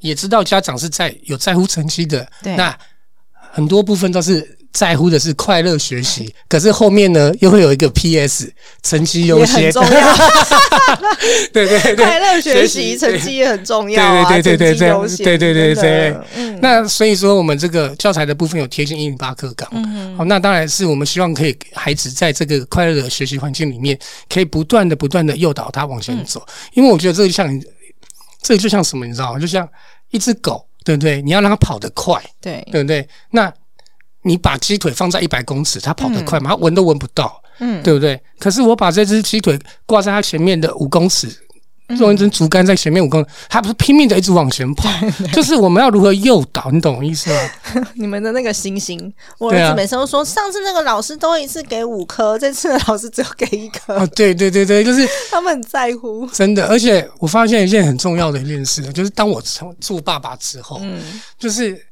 [0.00, 2.54] 也知道家长是在有在乎成绩的，对。
[2.56, 2.78] 那
[3.52, 9.90] 很多部分都是在乎的是快乐学习，可是后面呢又会有一个 PS 成绩优也先，重要，
[11.50, 14.90] 对对对，快乐学习成绩也很重要啊，对对对对
[15.24, 26.44] 对对对对嗯，那所以说，我们这个教材的部分有贴近一零八课纲，嗯好、那当然是我们希望可以孩子在这个快乐的学习环境里面，可以不断的、不断的诱导他往前走。
[26.74, 27.62] 因为我觉得这就像，
[28.42, 29.40] 这就像什么，你知道吗？
[29.40, 29.66] 就像
[30.10, 31.22] 一只狗，对不对？
[31.22, 33.08] 你要让它跑得快，对，对不对？
[33.30, 33.50] 那
[34.26, 36.50] 你把鸡腿放在一百公尺，它跑得快吗？
[36.50, 38.20] 它闻都闻不到，嗯，对不对？
[38.38, 41.28] 可是我把这只鸡腿挂在它前面的五公尺，
[41.88, 44.90] 嗯用一根竹竿在前面五公尺，它不是拼命的一直往前跑，
[45.32, 47.50] 就是我们要如何诱导，你懂我意思吗？
[47.94, 56.26] 你们的那个星星，我儿子每次都说，上次那个老师都一次给五颗，这次的老师只有给一颗，哦，对对对对，就是 他们很在乎。
[56.32, 56.66] 真的。
[56.66, 61.00] 而且我发现一件很重要的一件事，就是当我成做爸爸之后，嗯，
[61.38, 61.85] 就是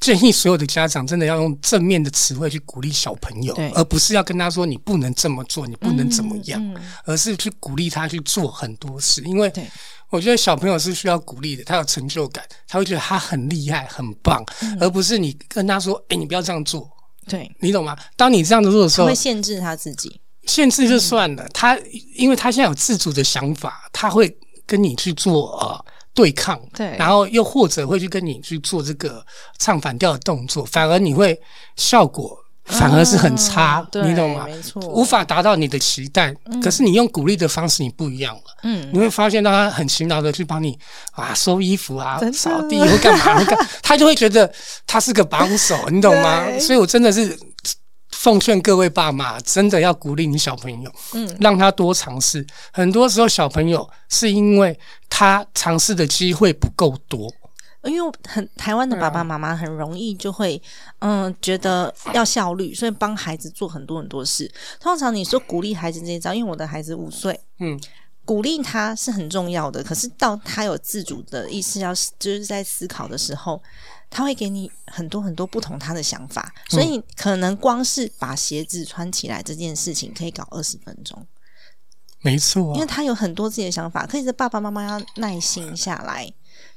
[0.00, 9.20] 建议所有的家长真的要用正面的词汇去鼓励小朋友，而不是要跟他说你不能这么做，你不能怎么样，嗯嗯而是去鼓励他去做很多事。
[9.22, 9.52] 因为
[10.10, 16.88] 我觉得小朋友是需要鼓励的，他有成就感，他会觉得他很厉害、很棒，嗯而不是你跟他说：“哎、你不要这样做。
[17.26, 17.96] 对，”你懂吗？
[18.16, 20.20] 当你这样子做的时候他会，限制他自己。
[20.44, 21.78] 限制就算了，他
[22.14, 24.34] 因为他现在有自主的想法，他会
[24.64, 25.84] 跟你去做呃
[26.18, 29.24] 对抗，对然后又或者会去跟你去做这个
[29.60, 31.40] 唱反调的动作，反而你会
[31.76, 34.46] 效果反而是很差，嗯你懂吗？
[34.48, 36.34] 没错无法达到你的期待。
[36.60, 38.42] 可是你用鼓励的方式，你不一样了。
[38.64, 40.76] 嗯，你会发现到他很勤劳的去帮你
[41.12, 44.52] 啊收衣服啊扫地或干嘛，或干他就会觉得
[44.88, 46.44] 他是个帮手，你懂吗？
[46.58, 47.38] 所以我真的是
[48.18, 52.44] 奉劝各位爸妈，真的要鼓励你小朋友，嗯，让他多尝试。
[52.72, 54.76] 很多时候小朋友是因为
[55.08, 57.32] 他尝试的机会不够多，
[57.84, 60.60] 因为很台湾的爸爸妈妈很容易就会，
[60.98, 64.50] 嗯，觉得要效率，所以帮孩子做很多很多事。
[64.80, 67.80] 通常你说鼓励孩子这一招，因为我的孩子五岁，嗯，
[68.28, 69.82] 鼓励他是很重要的。
[69.82, 73.62] 可是到他有自主的意识，要就是在思考的时候，
[74.10, 76.52] 他会给你很多很多不同他的想法。
[76.68, 81.26] 所以可能光是把鞋子穿起来这件事情，可以搞二十分钟。
[82.20, 86.30] 没错因为，他有很多自己的想法，可是爸爸妈妈要耐心下来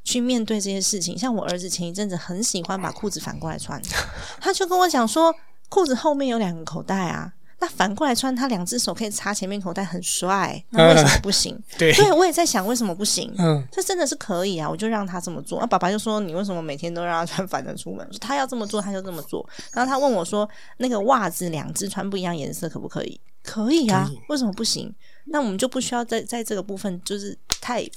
[0.05, 1.19] 去面对这些事情。
[1.19, 3.81] 像我儿子前一阵子很喜欢把裤子反过来穿，
[4.39, 5.35] 他就跟我讲说，
[5.67, 11.57] 裤子后面有两个口袋啊，那反过来穿，他两只手可以插前面口袋，很帅，那为什么不行？
[11.77, 13.31] 对，对，我也在想为什么不行。
[13.37, 15.59] 嗯，这真的是可以啊，我就让他这么做。
[15.59, 19.47] 那、爸爸就说：“你为什么每天都让他穿反的出门？”他要这么做，他就这么做。
[19.73, 24.93] 然后他问我说：“那个袜子两只穿不一样颜色可不可以？”可以啊以，为什么不行？
[25.25, 27.87] 那我们就不需要在在这个部分就是太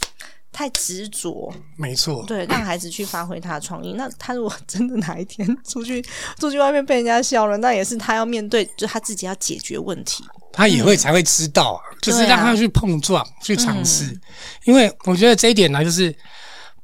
[0.54, 3.94] 太执着，没错，对，让孩子去发挥他的创意。
[3.94, 6.00] 那他如果真的哪一天出去
[6.38, 10.24] 出去外面被人家笑了，那也是他要面对，就他自己要解决问题。
[10.52, 14.16] 他也会才会知道啊，就是让他去碰撞、去尝试。
[14.64, 16.14] 因为我觉得这一点呢，就是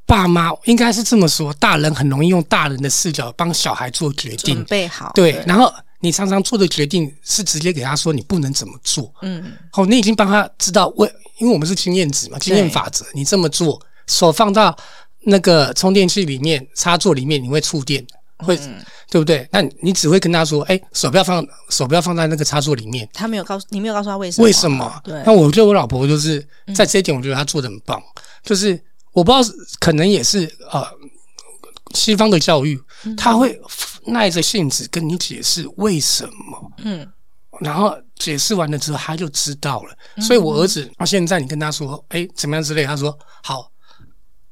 [0.05, 9.15] 爸妈应该是这么说：大人很容易用大人的视角帮小孩做决定准，备好，对，然后你常常做的决定是直接给他说你不能怎么做。
[9.23, 11.09] 嗯，哦，你已经帮他知道为，
[11.41, 14.77] 因为我们是经验值嘛，经验法则，你这么做，手放到
[15.25, 18.07] 那个充电器里面、插座里面，你会触电，
[18.39, 18.57] 会、
[19.11, 19.49] 对不对？
[19.51, 23.09] 那你只会跟他说，哎、手不要放，手不要放在那个插座里面。
[23.13, 24.45] 他没有告诉你，没有告诉他为什么？
[24.45, 25.01] 为什么？
[25.03, 28.01] 对那我觉得我老婆就是在这一点，我觉得她做的很棒。
[28.43, 28.81] 就是
[29.13, 30.87] 我不知道，可能也是呃，
[31.95, 32.81] 西方的教育，
[33.17, 33.61] 他会
[34.07, 37.07] 耐着性子跟你解释为什么，嗯，
[37.61, 40.23] 然后解释完了之后，他就知道了。
[40.23, 43.71] 所以我儿子到现在，你跟他说，哎，怎么样之类，他说好，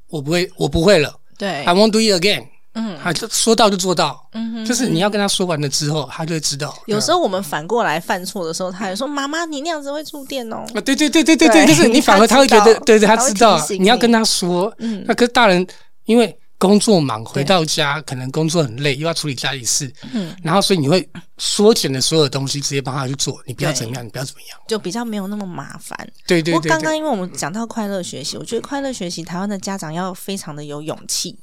[0.09, 1.13] 我不会，我不会了。
[1.37, 2.45] 对，I，won't do it again。
[2.73, 2.97] 嗯。
[3.01, 6.77] 他就说到就做到，嗯哼就是你要跟他说完了之后，他就会知道。
[6.85, 10.65] 有时候我们反过来犯错的时候，他还说：“妈妈，你那样子会触电哦。
[10.75, 13.79] 啊，对对对对对对对，就是你反而他会觉得对对，他知道你。
[13.79, 15.03] 你要跟他说，嗯。
[15.07, 15.65] 那可是大人
[16.05, 25.97] 因为工作忙，回到家可能工作很累，又要处理家里事，嗯，然后所以你会缩减了所有东西，直接帮他去做，你不要怎么样，你不要怎么样，就比较没有那么麻烦。
[26.27, 31.39] 对对对对，不过刚刚因为我们讲到快乐学习，我觉得快乐学习台湾的家长要非常的有勇气，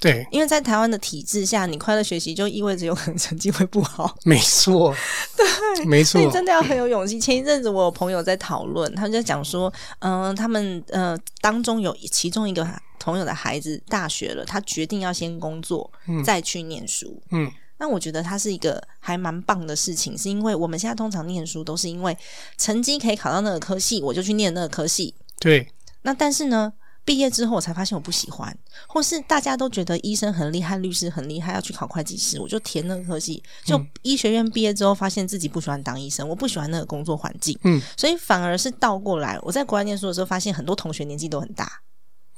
[0.00, 4.14] 对，因为在台湾的体制下，你快乐学习就意味着有可能成绩会不好。
[4.24, 4.94] 没错，
[5.36, 7.18] 对，没错所以，真的要很有勇气。
[7.18, 12.64] 前一阵子我有朋友在讨论，他们在讲说，嗯、他们呃当中有其中一个
[13.00, 15.90] 朋友的孩子大学了，他决定要先工作，
[16.24, 17.20] 再去念书。
[17.32, 22.16] 嗯，那我觉得它是一个还蛮棒的事情，是因为我们现在通常念书都是因为
[22.56, 25.12] 成绩可以考到那个科系，我就去念那个科系。
[25.40, 25.68] 对，
[26.02, 26.72] 那但是呢，
[27.08, 28.54] 毕业之后我才发现我不喜欢，
[28.86, 33.42] 或是大家都觉得医生很厉害，律师很厉害，要去考会计师，我就填那个科系。
[33.64, 39.38] 就医学院毕业之后，发现自己不喜欢当医生，我不喜欢那个工作环境，嗯所以反而是倒过来。
[39.40, 41.80] 我在国外念书的时候，发现很多同学年纪都很大，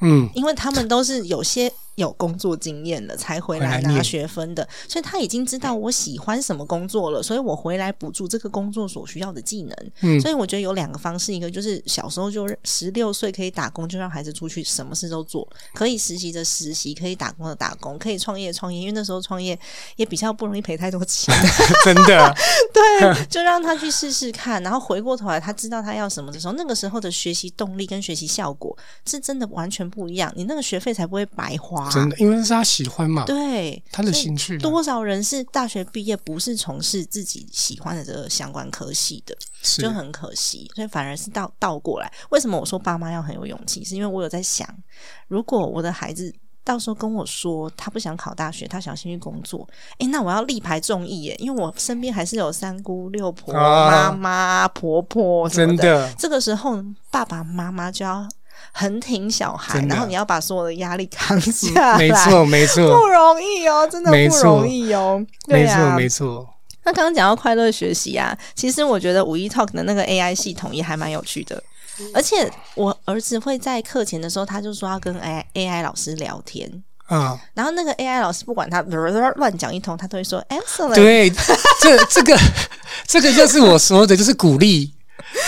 [0.03, 9.77] 嗯，因为他们都是有些有工作经验了才回来拿学分的，所以他已经知道我喜欢什么工作了，所以我回来补助这个工作所需要的技能。
[10.01, 19.59] 嗯所以我觉得有两个方式，一个就是小时候就十六岁可以打工，就让孩子出去什么事都做，可以实习的实习，可以打工的打工，可以创业创业，因为那时候创业
[19.97, 21.35] 也比较不容易赔太多钱。
[21.85, 22.35] 真的，
[22.73, 31.90] 对，就让他去试试看，然后回过头来，他知道他要什么的时候，那个时候的学习动力跟学习效果是真的完全不一样，你那个学费才不会白花。
[31.91, 39.37] 真的，因为是他喜欢嘛，对，他的兴趣，多少人是大学毕业不是从事自己喜欢的这个相关科系的，
[39.79, 40.71] 就很可惜。
[40.75, 42.13] 所以反而是倒倒过来。
[42.31, 43.85] 为什么我说爸妈要很有勇气？
[43.85, 44.67] 是因为我有在想，
[45.29, 49.67] 如果我的孩子到时候跟我说他不想考大学，他想先去工作，
[49.99, 58.29] 诶，那我要力排众议耶，因为我身边还是有三姑六婆、啊妈妈、婆婆什么真的这个时候爸爸妈妈就要
[58.73, 62.85] 很挺小孩，然后你要把所有的压力扛下来， 没错，没错。
[62.87, 66.49] 不，容易哦，真的不容易哦，对没错，啊，没错。
[66.85, 71.63] 那刚刚讲到快乐学习啊，其实我觉得五一 Talk 的那个 AI 系统也还蛮有趣的，
[72.15, 78.81] 而且我儿子会在课前的时候，他就说要跟 AI AI 老师聊天，啊、然后那个 AI 老师不管他
[79.37, 82.39] 乱讲一通，他都会说 excellent，对，这这个
[83.07, 84.95] 这个就是我说的，就是鼓励。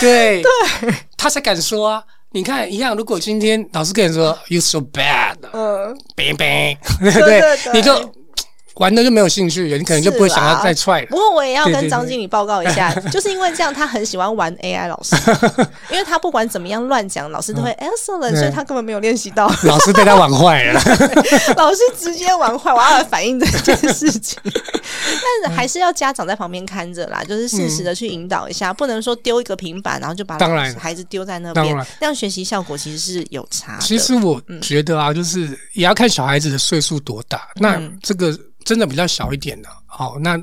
[0.01, 0.43] 对，
[0.81, 2.05] 对，他才敢说啊。
[2.33, 7.41] 你看一样，如果今天老师跟你说 “you so bad”，嗯，bang bang，对不对 对？
[7.41, 7.93] 对你就
[8.77, 11.17] 玩的就没有兴趣了，你可能就不会想要再踹了不。
[11.17, 15.15] 过我也要跟张经理报告一下， 就是因为这样，他很喜欢玩 AI 老师，
[15.91, 19.53] 因为他不管怎么样乱讲，老师都会 excellent，对所以他根本没有练习到。
[19.65, 20.81] 老师被他玩坏了，
[21.57, 24.39] 老师直接玩坏，我要来反映这件事情。
[24.45, 33.81] 但是还是要家长在旁边看着啦，就是适时的去引导一下，不能说丢一个平板，然后就把当然孩子丢在那边当然，这样学习效果其实是有差的。
[33.81, 35.41] 其实我觉得啊，就是
[35.75, 37.49] 也要看小孩子的岁数多大。
[37.57, 40.39] 那嗯这个真的比较小一点的，好，那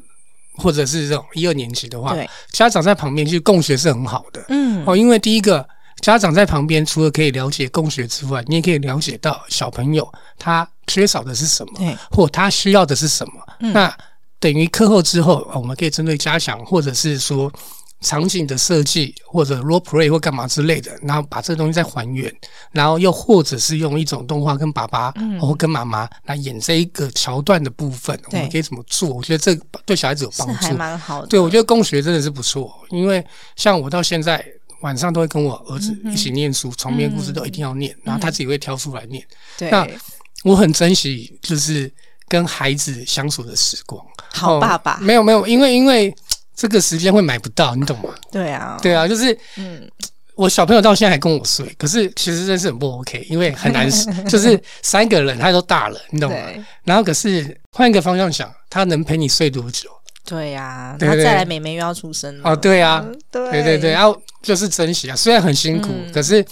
[0.55, 2.15] 或者是这种一二年级的话，
[2.51, 4.43] 家长在旁边其实共学是很好的。
[4.49, 5.67] 嗯，哦，因为第一个
[6.01, 13.34] 家长在旁边，除了可以了解共学之外，你也可以了解到小朋友他缺少的是什么，对，或他需要的是什么。
[13.61, 13.95] 嗯那
[14.39, 17.51] 等于课后之后，呃我们可以针对加强，或者是说
[18.02, 22.34] 场景的设计，或者 role play 或干嘛之类的，然后把这个东西再还原，
[22.72, 29.10] 然后又或者是用一种动画跟爸爸或跟妈妈来演这一个桥段的部分，我们可以怎么做？
[29.10, 30.78] 我觉得这个对小孩子有帮是还助。
[30.78, 31.28] 蛮好的。
[31.28, 33.26] 对，我觉得共学真的是不错，因为
[33.56, 34.43] 像我到现在
[34.82, 39.22] 晚上都会跟我儿子一起念书，床边故事都一定要念，然后他自己会挑出来念。
[39.58, 39.86] 对，那
[40.45, 41.91] 我很珍惜就是
[42.30, 44.02] 跟孩子相处的时光。
[44.32, 46.16] 好爸爸哦没有没有，因为因为
[46.60, 48.10] 这个时间会买不到，你懂吗？
[48.30, 49.89] 对啊，对啊，就是嗯，
[50.36, 53.89] 我小朋友到现在还跟我睡，可是其实真是很不 OK，因为很难，
[54.28, 56.38] 就是三个人他都大了，你懂吗？
[56.84, 59.89] 然后可是换一个方向想，他能陪你睡多久？
[60.26, 62.51] 对呀，他再来妹妹又要出生了。
[62.51, 66.45] 哦，对啊，嗯对对对对，然后就是珍惜啊，虽然很辛苦，嗯可是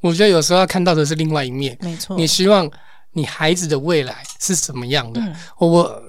[0.00, 1.78] 我觉得有时候要看到的是另外一面。
[1.80, 2.68] 没错，你希望
[3.12, 5.20] 你孩子的未来是什么样的？
[5.20, 6.02] 嗯我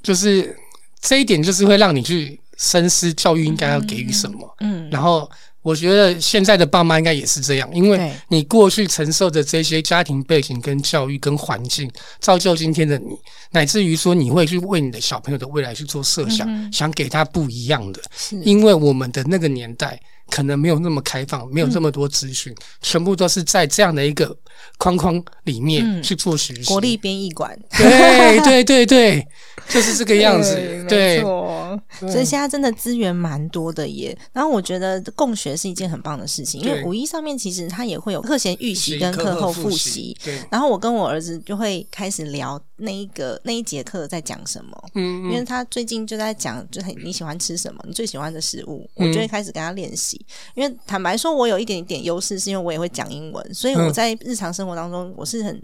[0.00, 0.56] 就是
[1.00, 4.56] 这一点，就是会让你去深思教育应该要给予什么。
[4.60, 5.28] 嗯，然后
[5.62, 11.90] 我觉得现在的爸妈应该也是这样，因为你过去承受的这些家庭背景、跟教育、跟环境，
[12.20, 13.16] 造就今天的你，
[13.52, 18.02] 乃至于说你会去为你的小朋友的未来去做设想，嗯想给他不一样的。
[18.42, 19.98] 因为我们的那个年代
[20.30, 24.34] 可能没有那么开放，没有嗯这么多资讯，全部都是在这样的一个
[24.78, 26.64] 框框里面嗯去做学习。
[26.64, 29.26] 国立编译馆对对对对，
[29.68, 30.54] 就是这个样子。
[30.54, 34.16] 没对，错，所以现在真的资源蛮多的耶。
[34.32, 40.16] 然后我觉得共学是一件很棒的事情，因为五一上面其实它也会有课前预习跟课后复习。
[40.24, 49.08] 对，然后我跟我儿子就会开始聊那一个那一节课在讲什么，嗯嗯，因为他最近就在讲，就很你喜欢吃什么，你最喜欢的食物，嗯。
[49.08, 50.24] 我就会开始跟他练习。
[50.54, 53.92] 因为坦白说，我有一点点优势，是因为我也会讲英文，所以我嗯。
[53.92, 55.62] 在日常生活当中，我是很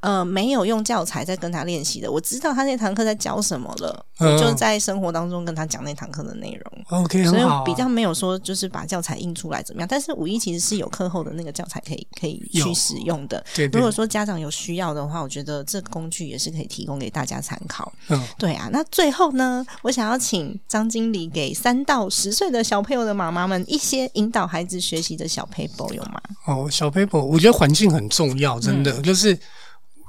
[0.00, 2.10] 呃没有用教材在跟他练习的。
[2.10, 6.84] 我知道他那堂课在教什么了，嗯我就在生活当中跟他讲那堂课的内容。
[7.00, 13.44] OK 所以比较没有说就是把教材印出来怎么样，但是五一其实是有课后的那个教材可以可以去使用的。
[13.54, 17.92] 对对如果说家长有需要的话，我觉得这个工具也是可以提供给大家参考。
[18.08, 26.20] 嗯对啊，那最后呢，我想要请张经理给三到十岁的小朋友的妈妈们一些引导孩子学习的小 paper 有吗？
[26.46, 29.38] 哦，小 paper，我觉得环境很重要，真嗯的，就是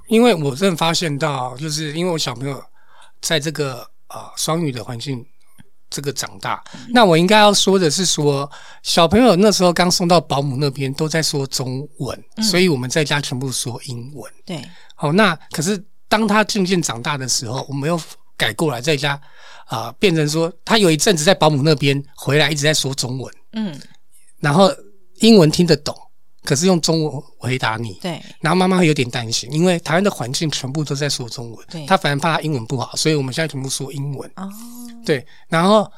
[0.10, 2.62] 因为我真的发现到，就是因为我小朋友
[3.22, 5.26] 在这个啊双语的环境
[5.90, 8.50] 这个长大，嗯那我应该要说的是说，
[8.84, 12.44] 小朋友那时候刚送到保姆那边都在说中文，嗯。
[12.44, 14.32] 所以我们在家全部说英文。
[14.46, 14.62] 对，
[14.96, 18.00] 好，那可是当他渐渐长大的时候，我们又
[18.36, 19.20] 改过来在家
[19.66, 23.80] 啊、变成说他有一阵子在保姆那边回来一直在说中文，嗯，
[24.40, 24.74] 然后
[25.20, 25.96] 英文听得懂，
[26.44, 27.94] 可是用中文回答你。
[28.02, 34.30] 对，然后妈妈会有点担心，因为台湾的环境全部都在说中文对，她反而怕她英文不好，所以我们现在全部说英文。
[34.36, 34.50] 哦，
[35.06, 35.92] 对，然后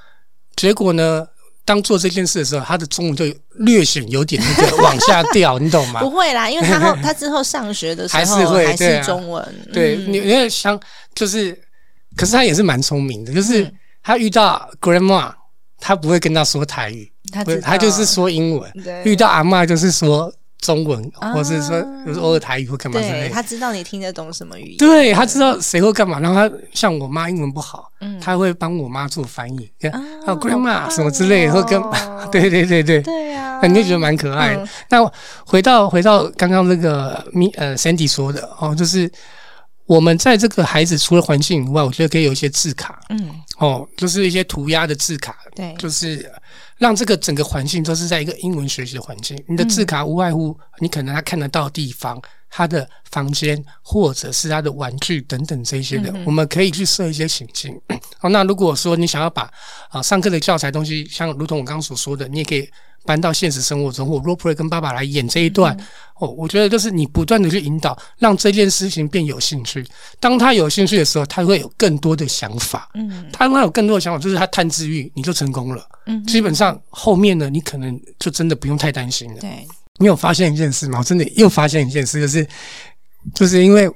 [0.56, 1.26] 结果呢，
[1.64, 3.26] 当做这件事的时候，她的中文就
[3.60, 6.00] 略显有点那个往下掉，你懂吗？
[6.04, 6.10] 不？
[6.10, 10.14] 会啦，因为他后 他之后上学的时候还是会是中文，对，嗯。
[10.14, 10.80] 你你要想
[11.14, 11.58] 就是，
[12.16, 13.74] 可是她也是蛮聪明的，就是嗯。
[14.04, 15.32] 她遇到 grandma，
[15.80, 17.68] 她不会跟她说台语，不他知道。
[17.68, 18.70] 她就是说英文；
[19.04, 21.04] 遇到阿嬷就是说中文，
[21.34, 23.30] 或是说啊有时候偶尔台语或干嘛之类的。
[23.30, 28.20] 他知道你听得懂什么语言，对他知道谁会干嘛，然后他像我妈英文不好，嗯。
[28.20, 31.92] 他会帮我妈做翻译，跟啊还有 grandma 什么之类会跟哦
[32.32, 34.64] 对对对对，对啊，那你就觉得蛮可爱的。
[34.64, 34.68] 嗯。
[34.90, 35.12] 那
[35.46, 39.12] 回到回到刚刚那个咪呃 Sandy 说的哦，就是
[39.88, 43.02] 我们在这个孩子除了环境以外，我觉得可以有一些字卡。
[43.10, 46.32] 嗯，哦，就是一些涂鸦的字卡，对，就是
[46.82, 49.40] 让这个整个环境都是在一个英文学习的环境。
[49.48, 52.20] 你的字卡无外乎你可能他看得到的地方，
[52.50, 57.80] 他的房间或者是他的玩具等等这些的，我们可以去设一些情境。
[58.18, 59.48] 好，那如果说你想要把
[59.90, 62.68] 啊、上课的教材东西，像如同我刚刚所说的，你也可以
[63.06, 65.76] 搬到现实生活中，或 play 跟爸爸来演这一段。
[66.20, 69.84] 哦，我觉得就是你不断的去引导，让这件事情变有兴趣。
[70.20, 72.89] 当他有兴趣的时候，他会有更多的想法。
[72.93, 75.84] 嗯他会有更多的想法，就是他探知欲，你就成功了。
[76.06, 79.39] 嗯，基本上后面呢，你可能就真的不用太担心了。
[79.41, 80.99] 对，你有发现一件事吗？
[80.99, 82.47] 我真的又发现一件事，就是
[83.34, 83.89] 就是因为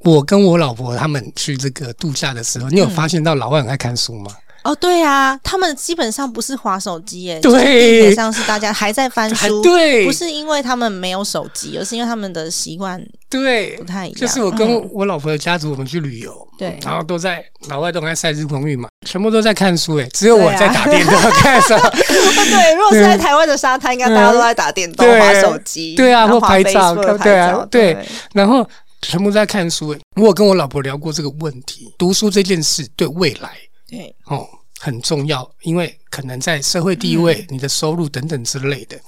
[0.00, 4.30] 我跟我老婆他们去这个度假的时候，你有发现到老外很爱看书吗？
[4.62, 14.20] 哦，对啊，他们基本上不是划手机耶，对就是基本上是大家还在翻还书，对不是因为他们没有手机，而是因为他们的习惯对不，太一样。
[14.20, 21.14] 就是我跟嗯我老婆的家族，我们去旅游，对然后都在老外都在晒日光浴嘛，全部都在看书，诶，只有我在打电动。
[21.20, 28.68] 对，如果是在台湾的沙滩，应该大家都在打电动、对划手机，对啊或拍照对啊对对，然后
[29.00, 29.88] 全部在看书。
[29.90, 33.50] 诶我有跟我老婆聊过这个问题，读书这件事对未来
[33.90, 34.46] 对，哦
[34.78, 38.98] 很重要，因为可能在社会地位、你的收入等等之类的。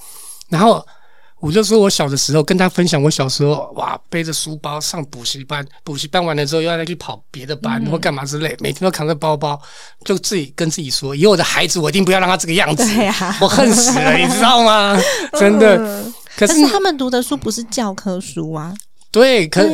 [0.49, 0.85] 然后
[1.39, 9.59] 我就说我小的时候跟他分享，我小时候哇背着书包上补习班，补习班完了之后又要再去跑别的班、或干嘛之类，每天都扛着包包，
[10.05, 12.83] 就自己跟自己说，以后我的孩子我一定不要让他这个样子，
[13.41, 14.95] 我恨死了，你知道吗？
[15.39, 15.77] 真的。
[15.77, 16.13] 嗯。
[16.35, 18.73] 可是他们读的书不是教科书啊，
[19.11, 19.67] 对，可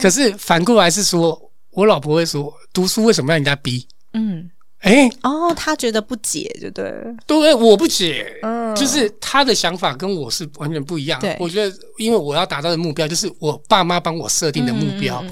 [0.00, 1.38] 可是反过来是说，
[1.72, 3.86] 我老婆会说，读书为什么要人家逼？
[4.14, 4.50] 嗯，
[4.80, 8.74] 哎、哦，他觉得不解，就对了，对，我不解，嗯。
[8.76, 11.36] 就是他的想法跟我是完全不一样对。
[11.40, 15.24] 我觉得，因为我要达到的目标就是我爸妈帮我设定的目标，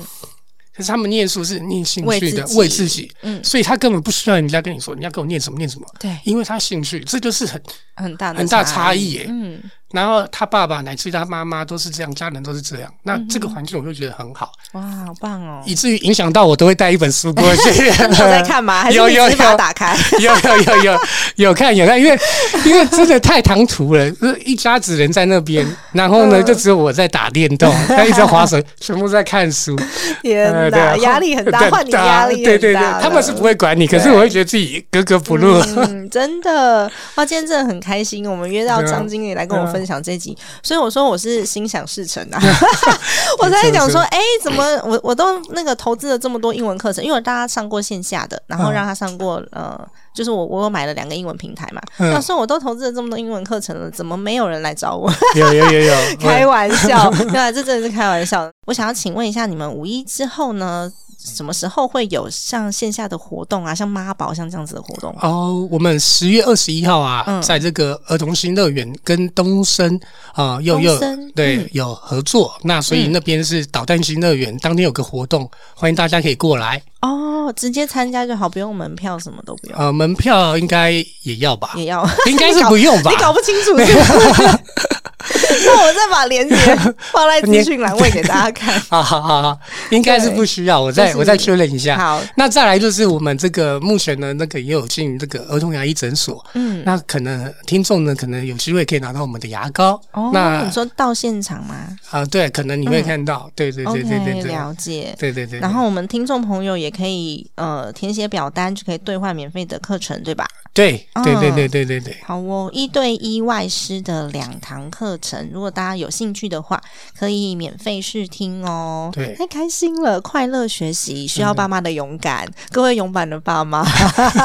[0.74, 3.42] 可是他们念书是念兴趣的，为自己嗯。
[3.44, 7.62] 所以他根本不需要人家跟你说你要给我念什么念什么，对，因为他兴趣，这就是很。
[7.96, 9.26] 很大的很大差差异耶。
[9.28, 9.62] 嗯，
[9.94, 15.62] 然后他爸爸乃至于他妈妈都是这样，家人都是这样，那嗯这个环境我就觉得很好，哇，好棒哦！
[15.64, 17.70] 以至于影响到我都会带一本书过去。
[18.10, 18.82] 你有在看吗？
[18.82, 19.96] 还是有有有打开？
[20.18, 21.00] 有有有有
[21.36, 22.18] 有看有看，因为
[22.64, 29.76] 因为真的太唐突了，就是一家子人在那边，然后呢，嗯就只有我在打电动，他一直在划水，全部在看书，
[30.22, 35.54] 天呃哪，对压力很大，换你压力对对他们是不会管你，可是我会觉得自己格格不入。
[35.76, 37.24] 嗯，真的哇！
[37.24, 42.40] 今天真的很开心，我们约到张经理来跟我对啊分享这集，所以我说我是心想事成啊。
[43.38, 49.78] 我在讲说，哎、怎么我我都那个投资了这么多英文课程，因为我大家上过线下的，然后让他上过、呃，
[50.14, 55.12] 就是我我有买了两个英文平台嘛，嗯那说我都投资了这么多英文课程了，怎么没有人来找我？
[55.36, 58.50] 有有有有， 开玩笑，对啊，这真的是开玩笑。
[58.66, 60.90] 我想要请问一下，你们五一之后呢，
[61.24, 65.16] 什么时候会有像线下的活动啊，像妈宝像这样子的活动？
[65.20, 69.98] 哦，我们十月二十一号啊，嗯在这个儿童新乐园跟东升
[70.34, 76.82] 啊幼幼东升嗯对有合作，那所以嗯那边是导弹新乐园，当天有个活动，欢迎大家可以过来。
[77.00, 80.90] 哦，直接参加就好，不用门票，什么都不用，呃，门票应该
[81.22, 81.72] 也要吧？
[81.76, 82.06] 也要。
[82.26, 83.16] 应该是不用吧 你？
[83.16, 83.72] 搞不清楚？
[85.66, 86.54] 那我再把链接
[87.12, 88.78] 放在资讯栏位给大家看。
[88.88, 89.58] 好好好好，
[89.90, 91.96] 应该是不需要，我再就是我再确认一下。
[91.96, 100.00] 好，那再来就是我们这个目前呢，那个也有进这个儿童牙医诊所，嗯，那可能听众呢可能有机会可以拿到我们的牙膏。
[100.12, 101.74] 哦，那你说到现场吗
[102.10, 105.14] 啊、对，可能你会看到，对对对对对？OK，对，了解。
[105.18, 105.58] 对对对。
[105.60, 110.46] 然后我们听众朋友也可以呃填写表单，就可以兑换免费的课程，对吧？
[110.72, 116.80] 对对对对对对，好哦，一对一外师的两堂课程，如果大家有兴趣的话，
[117.18, 119.10] 可以免费试听哦。
[119.12, 123.84] 对太开心了，快乐学习需要爸妈的勇敢，各位勇敢的爸妈，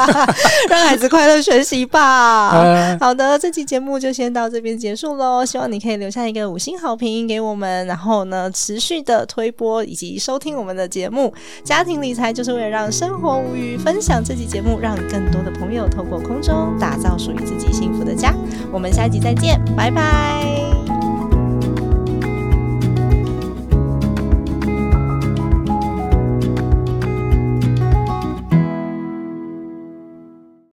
[0.68, 2.50] 让孩子快乐学习吧。
[2.50, 5.44] 呃，好的，这期节目就先到这边结束喽。
[5.44, 11.32] 希望你可以留下一个五星好评给我们，然后呢，持续的推播以及收听我们的节目。
[11.64, 18.34] 家庭理财就是为了让生活无虞，分享这期节目，让更多的朋友透过空中打造属于自己幸福的家。
[18.72, 20.69] 我们下一集再见，拜拜。